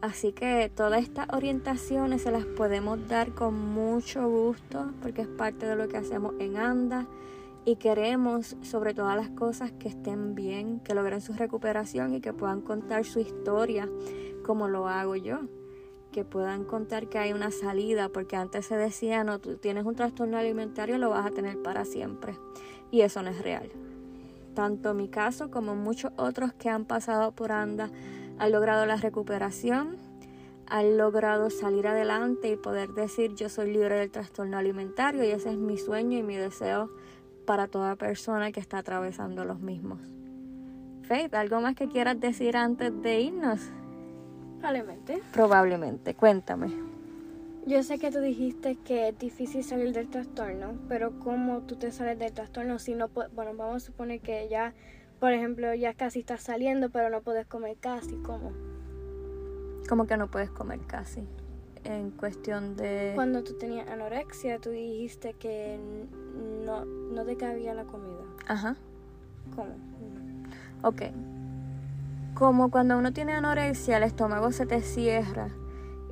Así 0.00 0.32
que 0.32 0.70
todas 0.74 1.02
estas 1.02 1.26
orientaciones 1.32 2.22
se 2.22 2.30
las 2.30 2.44
podemos 2.44 3.08
dar 3.08 3.32
con 3.32 3.54
mucho 3.54 4.28
gusto 4.28 4.92
porque 5.00 5.22
es 5.22 5.28
parte 5.28 5.66
de 5.66 5.74
lo 5.74 5.88
que 5.88 5.96
hacemos 5.96 6.34
en 6.38 6.58
ANDA 6.58 7.06
y 7.64 7.76
queremos 7.76 8.56
sobre 8.62 8.94
todas 8.94 9.16
las 9.16 9.30
cosas 9.30 9.72
que 9.72 9.88
estén 9.88 10.34
bien, 10.34 10.80
que 10.80 10.94
logren 10.94 11.20
su 11.20 11.32
recuperación 11.32 12.14
y 12.14 12.20
que 12.20 12.32
puedan 12.32 12.60
contar 12.60 13.04
su 13.04 13.18
historia 13.18 13.88
como 14.44 14.68
lo 14.68 14.86
hago 14.88 15.16
yo. 15.16 15.40
Que 16.12 16.24
puedan 16.24 16.64
contar 16.64 17.08
que 17.08 17.18
hay 17.18 17.32
una 17.32 17.50
salida, 17.50 18.08
porque 18.08 18.36
antes 18.36 18.66
se 18.66 18.76
decía, 18.76 19.24
no, 19.24 19.38
tú 19.40 19.56
tienes 19.56 19.84
un 19.84 19.96
trastorno 19.96 20.38
alimentario, 20.38 20.96
lo 20.96 21.10
vas 21.10 21.26
a 21.26 21.30
tener 21.30 21.60
para 21.60 21.84
siempre. 21.84 22.38
Y 22.90 23.00
eso 23.00 23.20
no 23.22 23.30
es 23.30 23.42
real. 23.42 23.68
Tanto 24.54 24.94
mi 24.94 25.08
caso 25.08 25.50
como 25.50 25.74
muchos 25.74 26.12
otros 26.16 26.54
que 26.54 26.70
han 26.70 26.84
pasado 26.84 27.32
por 27.32 27.52
ANDA 27.52 27.90
han 28.38 28.52
logrado 28.52 28.86
la 28.86 28.96
recuperación, 28.96 29.96
han 30.66 30.96
logrado 30.96 31.50
salir 31.50 31.86
adelante 31.86 32.50
y 32.50 32.56
poder 32.56 32.90
decir 32.90 33.34
yo 33.34 33.48
soy 33.48 33.72
libre 33.72 33.96
del 33.96 34.10
trastorno 34.10 34.58
alimentario 34.58 35.24
y 35.24 35.28
ese 35.28 35.50
es 35.50 35.56
mi 35.56 35.78
sueño 35.78 36.18
y 36.18 36.22
mi 36.22 36.36
deseo 36.36 36.90
para 37.46 37.68
toda 37.68 37.96
persona 37.96 38.52
que 38.52 38.60
está 38.60 38.78
atravesando 38.78 39.44
los 39.44 39.60
mismos. 39.60 40.00
Faith, 41.02 41.34
¿algo 41.34 41.60
más 41.60 41.76
que 41.76 41.88
quieras 41.88 42.18
decir 42.18 42.56
antes 42.56 42.92
de 43.00 43.20
irnos? 43.20 43.60
Probablemente. 44.58 45.22
Probablemente, 45.32 46.14
cuéntame. 46.14 46.72
Yo 47.66 47.82
sé 47.82 47.98
que 47.98 48.10
tú 48.10 48.20
dijiste 48.20 48.76
que 48.84 49.08
es 49.08 49.18
difícil 49.18 49.62
salir 49.62 49.92
del 49.92 50.08
trastorno, 50.08 50.74
pero 50.88 51.18
¿cómo 51.20 51.60
tú 51.62 51.76
te 51.76 51.92
sales 51.92 52.18
del 52.18 52.32
trastorno 52.32 52.78
si 52.78 52.94
no 52.94 53.08
Bueno, 53.08 53.54
vamos 53.56 53.76
a 53.76 53.86
suponer 53.86 54.20
que 54.20 54.48
ya 54.48 54.74
por 55.20 55.32
ejemplo, 55.32 55.74
ya 55.74 55.94
casi 55.94 56.20
estás 56.20 56.42
saliendo, 56.42 56.90
pero 56.90 57.10
no 57.10 57.22
puedes 57.22 57.46
comer 57.46 57.76
casi. 57.78 58.16
¿Cómo? 58.16 58.52
¿Cómo 59.88 60.06
que 60.06 60.16
no 60.16 60.30
puedes 60.30 60.50
comer 60.50 60.80
casi? 60.86 61.26
En 61.84 62.10
cuestión 62.10 62.76
de... 62.76 63.12
Cuando 63.14 63.44
tú 63.44 63.54
tenías 63.54 63.88
anorexia, 63.88 64.58
tú 64.58 64.70
dijiste 64.70 65.34
que 65.34 65.78
no, 66.64 66.84
no 66.84 67.24
te 67.24 67.36
cabía 67.36 67.74
la 67.74 67.84
comida. 67.84 68.24
Ajá. 68.46 68.76
¿Cómo? 69.54 69.74
Ok. 70.82 71.02
Como 72.34 72.70
cuando 72.70 72.98
uno 72.98 73.12
tiene 73.12 73.32
anorexia, 73.32 73.96
el 73.96 74.02
estómago 74.02 74.52
se 74.52 74.66
te 74.66 74.82
cierra. 74.82 75.48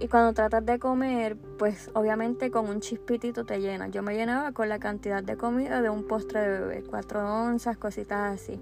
Y 0.01 0.09
cuando 0.09 0.33
tratas 0.33 0.65
de 0.65 0.79
comer, 0.79 1.37
pues 1.59 1.91
obviamente 1.95 2.51
con 2.51 2.69
un 2.69 2.81
chispitito 2.81 3.45
te 3.45 3.61
llenas. 3.61 3.91
Yo 3.91 4.03
me 4.03 4.15
llenaba 4.15 4.53
con 4.53 4.69
la 4.69 4.79
cantidad 4.79 5.23
de 5.23 5.37
comida 5.37 5.83
de 5.83 5.91
un 5.91 6.07
postre 6.07 6.41
de 6.41 6.61
bebé, 6.61 6.85
cuatro 6.89 7.21
onzas, 7.27 7.77
cositas 7.77 8.41
así. 8.41 8.61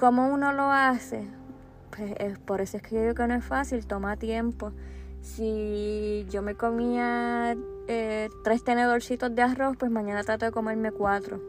¿Cómo 0.00 0.28
uno 0.28 0.54
lo 0.54 0.72
hace? 0.72 1.28
Pues 1.94 2.38
por 2.38 2.62
eso 2.62 2.78
es 2.78 2.82
que 2.82 2.94
yo 2.94 3.02
digo 3.02 3.14
que 3.14 3.26
no 3.26 3.34
es 3.34 3.44
fácil, 3.44 3.86
toma 3.86 4.16
tiempo. 4.16 4.72
Si 5.20 6.26
yo 6.30 6.40
me 6.40 6.54
comía 6.54 7.54
eh, 7.86 8.30
tres 8.42 8.64
tenedorcitos 8.64 9.34
de 9.34 9.42
arroz, 9.42 9.76
pues 9.76 9.90
mañana 9.90 10.24
trato 10.24 10.46
de 10.46 10.52
comerme 10.52 10.90
cuatro. 10.90 11.42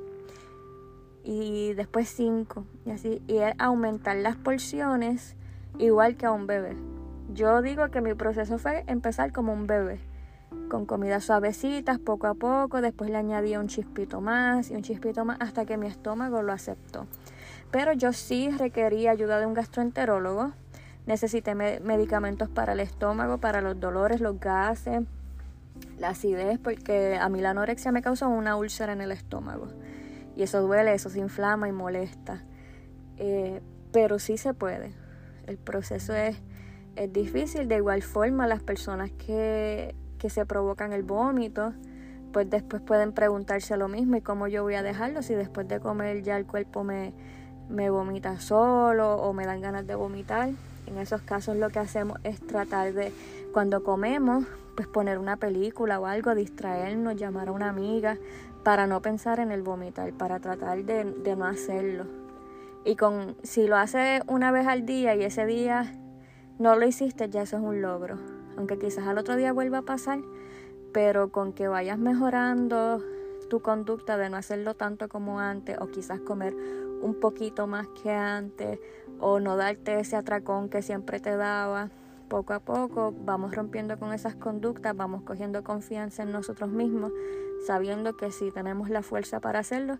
Y 1.23 1.71
después 1.75 2.09
cinco. 2.09 2.65
Y 2.85 2.91
así. 2.91 3.21
Y 3.25 3.37
es 3.37 3.53
aumentar 3.57 4.17
las 4.17 4.35
porciones 4.35 5.37
igual 5.79 6.17
que 6.17 6.25
a 6.25 6.31
un 6.31 6.45
bebé. 6.45 6.75
Yo 7.33 7.61
digo 7.61 7.89
que 7.89 8.01
mi 8.01 8.15
proceso 8.15 8.57
fue 8.57 8.83
empezar 8.87 9.31
como 9.31 9.53
un 9.53 9.65
bebé. 9.65 10.01
Con 10.69 10.85
comidas 10.85 11.23
suavecitas, 11.23 11.99
poco 11.99 12.27
a 12.27 12.33
poco. 12.33 12.81
Después 12.81 13.11
le 13.11 13.15
añadí 13.15 13.55
un 13.55 13.69
chispito 13.69 14.19
más 14.19 14.71
y 14.71 14.75
un 14.75 14.81
chispito 14.81 15.23
más 15.23 15.37
hasta 15.39 15.65
que 15.65 15.77
mi 15.77 15.87
estómago 15.87 16.41
lo 16.41 16.51
aceptó. 16.51 17.07
Pero 17.71 17.93
yo 17.93 18.11
sí 18.11 18.49
requerí 18.49 19.07
ayuda 19.07 19.39
de 19.39 19.45
un 19.45 19.53
gastroenterólogo. 19.53 20.51
Necesité 21.05 21.55
medicamentos 21.55 22.49
para 22.49 22.73
el 22.73 22.79
estómago, 22.79 23.39
para 23.39 23.61
los 23.61 23.79
dolores, 23.79 24.21
los 24.21 24.39
gases, 24.39 25.01
la 25.97 26.09
acidez, 26.09 26.59
porque 26.59 27.17
a 27.19 27.27
mí 27.29 27.41
la 27.41 27.51
anorexia 27.51 27.91
me 27.91 28.01
causó 28.01 28.27
una 28.29 28.55
úlcera 28.55 28.93
en 28.93 29.01
el 29.01 29.11
estómago. 29.11 29.67
Y 30.35 30.43
eso 30.43 30.61
duele, 30.61 30.93
eso 30.93 31.09
se 31.09 31.19
inflama 31.19 31.67
y 31.67 31.71
molesta. 31.71 32.43
Eh, 33.17 33.61
pero 33.91 34.19
sí 34.19 34.37
se 34.37 34.53
puede. 34.53 34.93
El 35.47 35.57
proceso 35.57 36.13
es, 36.13 36.37
es 36.95 37.11
difícil. 37.11 37.67
De 37.67 37.77
igual 37.77 38.03
forma, 38.03 38.47
las 38.47 38.61
personas 38.61 39.11
que, 39.11 39.95
que 40.17 40.29
se 40.29 40.45
provocan 40.45 40.93
el 40.93 41.03
vómito, 41.03 41.73
pues 42.31 42.49
después 42.49 42.81
pueden 42.81 43.11
preguntarse 43.13 43.75
lo 43.77 43.87
mismo 43.87 44.17
y 44.17 44.21
cómo 44.21 44.47
yo 44.47 44.63
voy 44.63 44.75
a 44.75 44.83
dejarlo 44.83 45.21
si 45.21 45.35
después 45.35 45.67
de 45.67 45.79
comer 45.79 46.21
ya 46.21 46.37
el 46.37 46.45
cuerpo 46.45 46.83
me, 46.83 47.13
me 47.69 47.89
vomita 47.89 48.39
solo 48.39 49.15
o 49.15 49.33
me 49.33 49.45
dan 49.45 49.61
ganas 49.61 49.87
de 49.87 49.95
vomitar. 49.95 50.49
En 50.87 50.97
esos 50.97 51.21
casos 51.21 51.55
lo 51.55 51.69
que 51.69 51.79
hacemos 51.79 52.19
es 52.23 52.39
tratar 52.39 52.93
de, 52.93 53.11
cuando 53.53 53.83
comemos, 53.83 54.45
pues 54.75 54.87
poner 54.87 55.17
una 55.17 55.37
película 55.37 55.99
o 55.99 56.05
algo, 56.05 56.35
distraernos, 56.35 57.15
llamar 57.15 57.49
a 57.49 57.51
una 57.51 57.69
amiga, 57.69 58.17
para 58.63 58.87
no 58.87 59.01
pensar 59.01 59.39
en 59.39 59.51
el 59.51 59.61
vomitar, 59.63 60.13
para 60.13 60.39
tratar 60.39 60.83
de, 60.83 61.35
no 61.35 61.45
hacerlo. 61.45 62.05
Y 62.83 62.95
con, 62.95 63.35
si 63.43 63.67
lo 63.67 63.77
haces 63.77 64.21
una 64.27 64.51
vez 64.51 64.67
al 64.67 64.85
día 64.85 65.15
y 65.15 65.23
ese 65.23 65.45
día 65.45 65.93
no 66.59 66.75
lo 66.75 66.85
hiciste, 66.85 67.29
ya 67.29 67.43
eso 67.43 67.57
es 67.57 67.63
un 67.63 67.81
logro. 67.81 68.17
Aunque 68.57 68.77
quizás 68.77 69.07
al 69.07 69.17
otro 69.17 69.35
día 69.35 69.53
vuelva 69.53 69.79
a 69.79 69.83
pasar, 69.83 70.19
pero 70.91 71.31
con 71.31 71.53
que 71.53 71.67
vayas 71.67 71.97
mejorando 71.97 73.01
tu 73.49 73.61
conducta 73.61 74.17
de 74.17 74.29
no 74.29 74.37
hacerlo 74.37 74.75
tanto 74.75 75.09
como 75.09 75.39
antes 75.39 75.77
o 75.79 75.87
quizás 75.87 76.19
comer 76.21 76.55
un 77.01 77.19
poquito 77.19 77.67
más 77.67 77.87
que 78.01 78.11
antes 78.11 78.79
o 79.19 79.39
no 79.39 79.55
darte 79.55 79.99
ese 79.99 80.15
atracón 80.15 80.69
que 80.69 80.81
siempre 80.81 81.19
te 81.19 81.35
daba. 81.35 81.89
Poco 82.27 82.53
a 82.53 82.59
poco 82.59 83.13
vamos 83.25 83.55
rompiendo 83.55 83.99
con 83.99 84.13
esas 84.13 84.35
conductas, 84.35 84.95
vamos 84.95 85.23
cogiendo 85.23 85.63
confianza 85.63 86.23
en 86.23 86.31
nosotros 86.31 86.69
mismos, 86.69 87.11
sabiendo 87.65 88.15
que 88.15 88.31
sí 88.31 88.51
tenemos 88.51 88.89
la 88.89 89.01
fuerza 89.01 89.41
para 89.41 89.59
hacerlo 89.59 89.97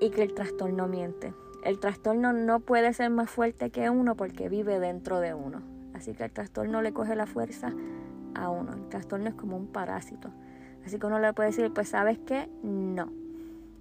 y 0.00 0.10
que 0.10 0.22
el 0.22 0.34
trastorno 0.34 0.88
miente. 0.88 1.34
El 1.62 1.78
trastorno 1.78 2.32
no 2.32 2.60
puede 2.60 2.92
ser 2.92 3.10
más 3.10 3.30
fuerte 3.30 3.70
que 3.70 3.90
uno 3.90 4.16
porque 4.16 4.48
vive 4.48 4.80
dentro 4.80 5.20
de 5.20 5.34
uno. 5.34 5.62
Así 5.94 6.12
que 6.14 6.24
el 6.24 6.32
trastorno 6.32 6.82
le 6.82 6.92
coge 6.92 7.14
la 7.16 7.26
fuerza 7.26 7.72
a 8.34 8.50
uno. 8.50 8.72
El 8.72 8.88
trastorno 8.88 9.28
es 9.28 9.34
como 9.34 9.56
un 9.56 9.68
parásito. 9.68 10.30
Así 10.84 10.98
que 10.98 11.06
uno 11.06 11.18
le 11.18 11.32
puede 11.32 11.50
decir, 11.50 11.72
pues 11.72 11.88
sabes 11.88 12.18
qué, 12.26 12.48
no, 12.62 13.10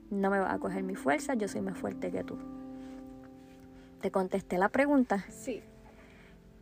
no 0.09 0.29
me 0.29 0.39
va 0.39 0.53
a 0.53 0.59
coger 0.59 0.83
mi 0.83 0.95
fuerza, 0.95 1.33
yo 1.33 1.47
soy 1.47 1.61
más 1.61 1.77
fuerte 1.77 2.11
que 2.11 2.23
tú. 2.23 2.37
¿Te 4.03 4.11
contesté 4.11 4.57
la 4.57 4.67
pregunta? 4.67 5.23
Sí. 5.29 5.63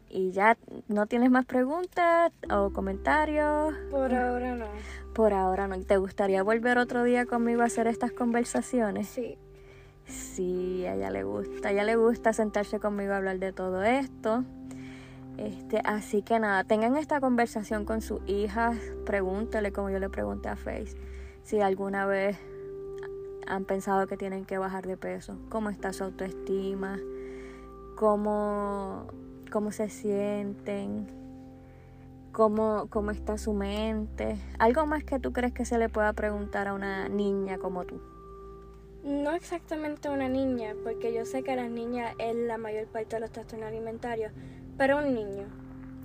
¿Y 0.09 0.29
ya 0.29 0.59
no 0.87 1.07
tienes 1.07 1.31
más 1.31 1.43
preguntas 1.47 2.31
o 2.51 2.71
comentarios? 2.71 3.73
Por 3.89 4.13
ahora 4.13 4.55
no. 4.55 4.67
Por 5.15 5.33
ahora 5.33 5.67
no. 5.67 5.81
¿Te 5.81 5.97
gustaría 5.97 6.43
volver 6.43 6.77
otro 6.77 7.03
día 7.03 7.25
conmigo 7.25 7.63
a 7.63 7.65
hacer 7.65 7.87
estas 7.87 8.11
conversaciones? 8.11 9.07
Sí. 9.07 9.39
Sí, 10.05 10.85
a 10.85 10.93
ella 10.93 11.09
le 11.09 11.23
gusta. 11.23 11.69
A 11.69 11.71
ella 11.71 11.83
le 11.83 11.95
gusta 11.95 12.31
sentarse 12.31 12.79
conmigo 12.79 13.13
a 13.13 13.17
hablar 13.17 13.39
de 13.39 13.53
todo 13.53 13.81
esto. 13.81 14.43
Este, 15.37 15.81
así 15.83 16.21
que 16.21 16.39
nada, 16.39 16.63
tengan 16.63 16.95
esta 16.95 17.19
conversación 17.21 17.85
con 17.85 18.03
sus 18.03 18.21
hijas, 18.27 18.77
pregúntele 19.03 19.71
como 19.71 19.89
yo 19.89 19.97
le 19.97 20.09
pregunté 20.09 20.49
a 20.49 20.55
Face, 20.55 20.95
si 21.41 21.59
alguna 21.59 22.05
vez 22.05 22.37
han 23.47 23.65
pensado 23.65 24.07
que 24.07 24.17
tienen 24.17 24.45
que 24.45 24.57
bajar 24.57 24.87
de 24.87 24.97
peso, 24.97 25.37
cómo 25.49 25.69
está 25.69 25.93
su 25.93 26.03
autoestima, 26.03 26.99
cómo, 27.95 29.07
cómo 29.51 29.71
se 29.71 29.89
sienten, 29.89 31.07
cómo, 32.31 32.87
cómo 32.89 33.11
está 33.11 33.37
su 33.37 33.53
mente. 33.53 34.37
Algo 34.59 34.85
más 34.85 35.03
que 35.03 35.19
tú 35.19 35.33
crees 35.33 35.53
que 35.53 35.65
se 35.65 35.77
le 35.77 35.89
pueda 35.89 36.13
preguntar 36.13 36.67
a 36.67 36.73
una 36.73 37.09
niña 37.09 37.57
como 37.57 37.85
tú. 37.85 38.01
No 39.03 39.31
exactamente 39.31 40.09
una 40.09 40.29
niña, 40.29 40.75
porque 40.83 41.13
yo 41.13 41.25
sé 41.25 41.43
que 41.43 41.55
las 41.55 41.69
niñas 41.69 42.13
es 42.19 42.35
la 42.35 42.57
mayor 42.57 42.87
parte 42.87 43.15
de 43.15 43.21
los 43.21 43.31
trastornos 43.31 43.67
alimentarios, 43.67 44.31
pero 44.77 44.99
un 44.99 45.15
niño. 45.15 45.60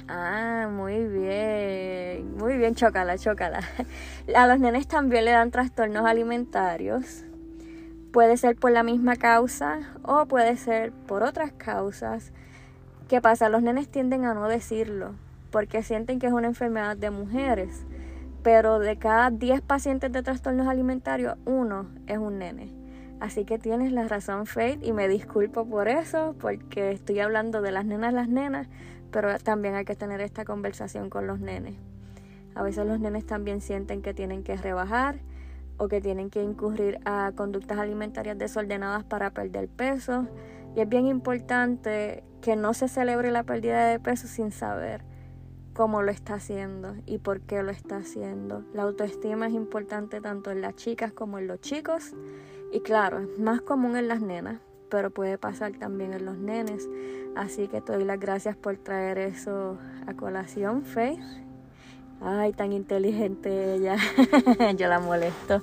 Ah, 0.09 0.69
muy 0.71 1.05
bien. 1.07 2.37
Muy 2.37 2.57
bien, 2.57 2.75
chócala, 2.75 3.19
chócala. 3.19 3.61
A 4.37 4.47
los 4.47 4.61
nenes 4.61 4.87
también 4.87 5.25
le 5.25 5.33
dan 5.33 5.51
trastornos 5.51 6.07
alimentarios. 6.07 7.25
Puede 8.13 8.37
ser 8.37 8.57
por 8.57 8.71
la 8.71 8.83
misma 8.83 9.17
causa 9.17 9.81
o 10.03 10.27
puede 10.27 10.57
ser 10.57 10.93
por 10.93 11.23
otras 11.23 11.53
causas. 11.53 12.33
¿Qué 13.09 13.21
pasa? 13.21 13.49
Los 13.49 13.63
nenes 13.63 13.89
tienden 13.89 14.25
a 14.25 14.35
no 14.35 14.49
decirlo 14.49 15.15
porque 15.51 15.83
sienten 15.83 16.19
que 16.19 16.27
es 16.27 16.33
una 16.33 16.49
enfermedad 16.49 16.97
de 16.97 17.11
mujeres. 17.11 17.87
Pero 18.43 18.79
de 18.79 18.99
cada 18.99 19.31
10 19.31 19.63
pacientes 19.63 20.13
de 20.13 20.23
trastornos 20.23 20.69
alimentarios, 20.69 21.37
uno 21.47 21.89
es 22.07 22.19
un 22.19 22.39
nene. 22.39 22.73
Así 23.21 23.45
que 23.47 23.59
tienes 23.59 23.91
la 23.91 24.07
razón, 24.07 24.45
Faith, 24.45 24.85
y 24.85 24.93
me 24.93 25.09
disculpo 25.09 25.65
por 25.65 25.89
eso, 25.89 26.35
porque 26.39 26.93
estoy 26.93 27.21
hablando 27.21 27.63
de 27.63 27.73
las 27.73 27.87
nenas, 27.87 28.13
las 28.13 28.29
nenas, 28.29 28.69
pero 29.17 29.39
también 29.39 29.75
hay 29.77 29.87
que 29.87 29.97
tener 29.97 30.21
esta 30.21 30.45
conversación 30.45 31.09
con 31.09 31.27
los 31.27 31.41
nenes. 31.41 31.75
A 32.55 32.63
veces 32.63 32.87
los 32.87 33.01
nenes 33.01 33.25
también 33.25 33.63
sienten 33.63 34.03
que 34.03 34.13
tienen 34.13 34.43
que 34.43 34.59
rebajar 34.59 35.21
o 35.79 35.89
que 35.89 36.03
tienen 36.03 36.29
que 36.29 36.43
incurrir 36.43 36.99
a 37.07 37.33
conductas 37.35 37.79
alimentarias 37.79 38.37
desordenadas 38.37 39.05
para 39.05 39.31
perder 39.31 39.69
peso. 39.69 40.27
Y 40.75 40.83
es 40.83 40.89
bien 40.91 41.07
importante 41.07 42.25
que 42.43 42.57
no 42.57 42.75
se 42.75 42.89
celebre 42.89 43.31
la 43.31 43.43
pérdida 43.43 43.87
de 43.87 43.99
peso 43.99 44.29
sin 44.29 44.53
saber 44.53 45.03
cómo 45.73 46.03
lo 46.03 46.11
está 46.11 46.35
haciendo 46.35 46.95
y 47.07 47.17
por 47.17 47.41
qué 47.41 47.63
lo 47.63 47.71
está 47.71 47.97
haciendo. 47.97 48.67
La 48.75 48.83
autoestima 48.83 49.47
es 49.47 49.55
importante 49.55 50.21
tanto 50.21 50.51
en 50.51 50.61
las 50.61 50.75
chicas 50.75 51.11
como 51.11 51.39
en 51.39 51.47
los 51.47 51.63
chicos. 51.63 52.13
Y 52.71 52.81
claro, 52.81 53.21
es 53.21 53.39
más 53.39 53.63
común 53.63 53.97
en 53.97 54.09
las 54.09 54.21
nenas, 54.21 54.61
pero 54.89 55.11
puede 55.11 55.39
pasar 55.39 55.73
también 55.73 56.13
en 56.13 56.25
los 56.25 56.39
nenes. 56.39 56.89
Así 57.35 57.69
que 57.69 57.81
te 57.81 57.93
doy 57.93 58.05
las 58.05 58.19
gracias 58.19 58.57
por 58.57 58.77
traer 58.77 59.19
eso 59.19 59.79
a 60.07 60.15
colación, 60.15 60.85
Faith. 60.85 61.21
Ay, 62.21 62.53
tan 62.53 62.73
inteligente 62.73 63.75
ella. 63.75 63.97
Yo 64.77 64.89
la 64.89 64.99
molesto. 65.01 65.63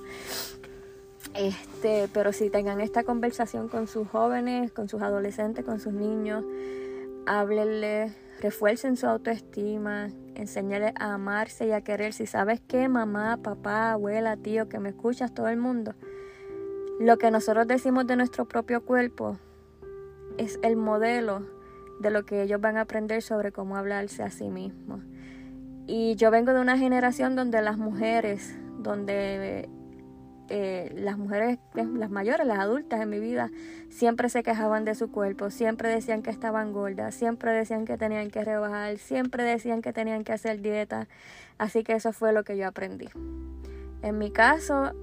Este, 1.33 2.07
pero 2.13 2.31
si 2.31 2.49
tengan 2.49 2.79
esta 2.79 3.03
conversación 3.03 3.67
con 3.67 3.87
sus 3.87 4.07
jóvenes, 4.07 4.71
con 4.71 4.87
sus 4.87 5.01
adolescentes, 5.01 5.65
con 5.65 5.79
sus 5.79 5.93
niños, 5.93 6.45
háblenle, 7.25 8.13
refuercen 8.39 8.97
su 8.97 9.07
autoestima, 9.07 10.09
enséñales 10.35 10.93
a 10.99 11.13
amarse 11.13 11.67
y 11.67 11.71
a 11.71 11.81
querer. 11.81 12.13
Si 12.13 12.27
sabes 12.27 12.61
que 12.61 12.87
mamá, 12.87 13.39
papá, 13.41 13.93
abuela, 13.93 14.37
tío, 14.37 14.69
que 14.69 14.79
me 14.79 14.89
escuchas, 14.89 15.33
todo 15.33 15.47
el 15.47 15.57
mundo, 15.57 15.95
lo 17.03 17.17
que 17.17 17.31
nosotros 17.31 17.67
decimos 17.67 18.07
de 18.07 18.15
nuestro 18.15 18.45
propio 18.45 18.85
cuerpo 18.85 19.37
es 20.37 20.57
el 20.63 20.77
modelo 20.77 21.45
de 21.99 22.09
lo 22.11 22.25
que 22.25 22.41
ellos 22.41 22.61
van 22.61 22.77
a 22.77 22.81
aprender 22.81 23.21
sobre 23.21 23.51
cómo 23.51 23.75
hablarse 23.75 24.23
a 24.23 24.29
sí 24.29 24.49
mismos. 24.49 25.01
Y 25.85 26.15
yo 26.15 26.31
vengo 26.31 26.53
de 26.53 26.61
una 26.61 26.77
generación 26.77 27.35
donde 27.35 27.61
las 27.61 27.77
mujeres, 27.77 28.57
donde 28.79 29.67
eh, 30.47 30.93
las 30.95 31.17
mujeres, 31.17 31.59
eh, 31.75 31.85
las 31.93 32.09
mayores, 32.09 32.47
las 32.47 32.59
adultas 32.59 33.01
en 33.01 33.09
mi 33.09 33.19
vida, 33.19 33.51
siempre 33.89 34.29
se 34.29 34.41
quejaban 34.41 34.85
de 34.85 34.95
su 34.95 35.11
cuerpo, 35.11 35.49
siempre 35.49 35.89
decían 35.89 36.21
que 36.21 36.29
estaban 36.29 36.71
gordas, 36.71 37.15
siempre 37.15 37.51
decían 37.51 37.83
que 37.83 37.97
tenían 37.97 38.31
que 38.31 38.45
rebajar, 38.45 38.97
siempre 38.97 39.43
decían 39.43 39.81
que 39.81 39.91
tenían 39.91 40.23
que 40.23 40.31
hacer 40.31 40.61
dieta. 40.61 41.09
Así 41.57 41.83
que 41.83 41.93
eso 41.93 42.13
fue 42.13 42.31
lo 42.31 42.45
que 42.45 42.55
yo 42.55 42.65
aprendí. 42.65 43.09
En 44.03 44.17
mi 44.17 44.31
caso, 44.31 44.93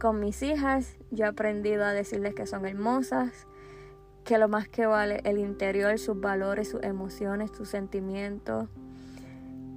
con 0.00 0.18
mis 0.18 0.42
hijas, 0.42 0.96
yo 1.10 1.26
he 1.26 1.28
aprendido 1.28 1.84
a 1.84 1.92
decirles 1.92 2.34
que 2.34 2.46
son 2.46 2.66
hermosas, 2.66 3.46
que 4.24 4.38
lo 4.38 4.48
más 4.48 4.66
que 4.66 4.86
vale 4.86 5.20
el 5.24 5.38
interior, 5.38 5.96
sus 5.98 6.18
valores, 6.18 6.70
sus 6.70 6.82
emociones, 6.82 7.50
sus 7.54 7.68
sentimientos, 7.68 8.68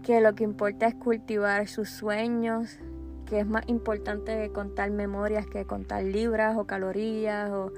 que 0.01 0.21
lo 0.21 0.33
que 0.33 0.45
importa 0.45 0.88
es 0.88 0.95
cultivar 0.95 1.67
sus 1.67 1.89
sueños, 1.89 2.79
que 3.25 3.41
es 3.41 3.47
más 3.47 3.67
importante 3.67 4.49
contar 4.51 4.91
memorias 4.91 5.45
que 5.45 5.65
contar 5.65 6.03
libras 6.03 6.57
o 6.57 6.65
calorías 6.65 7.51
o, 7.51 7.73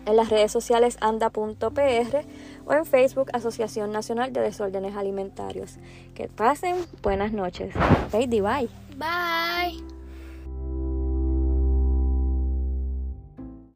en 0.06 0.16
las 0.16 0.28
redes 0.28 0.52
sociales 0.52 0.96
anda.pr 1.00 2.24
o 2.64 2.72
en 2.72 2.86
Facebook 2.86 3.28
Asociación 3.32 3.90
Nacional 3.90 4.32
de 4.32 4.40
Desórdenes 4.40 4.94
Alimentarios. 4.94 5.78
Que 6.14 6.28
pasen 6.28 6.76
buenas 7.02 7.32
noches. 7.32 7.74
Bye. 8.12 8.28
Bye. 8.96 9.82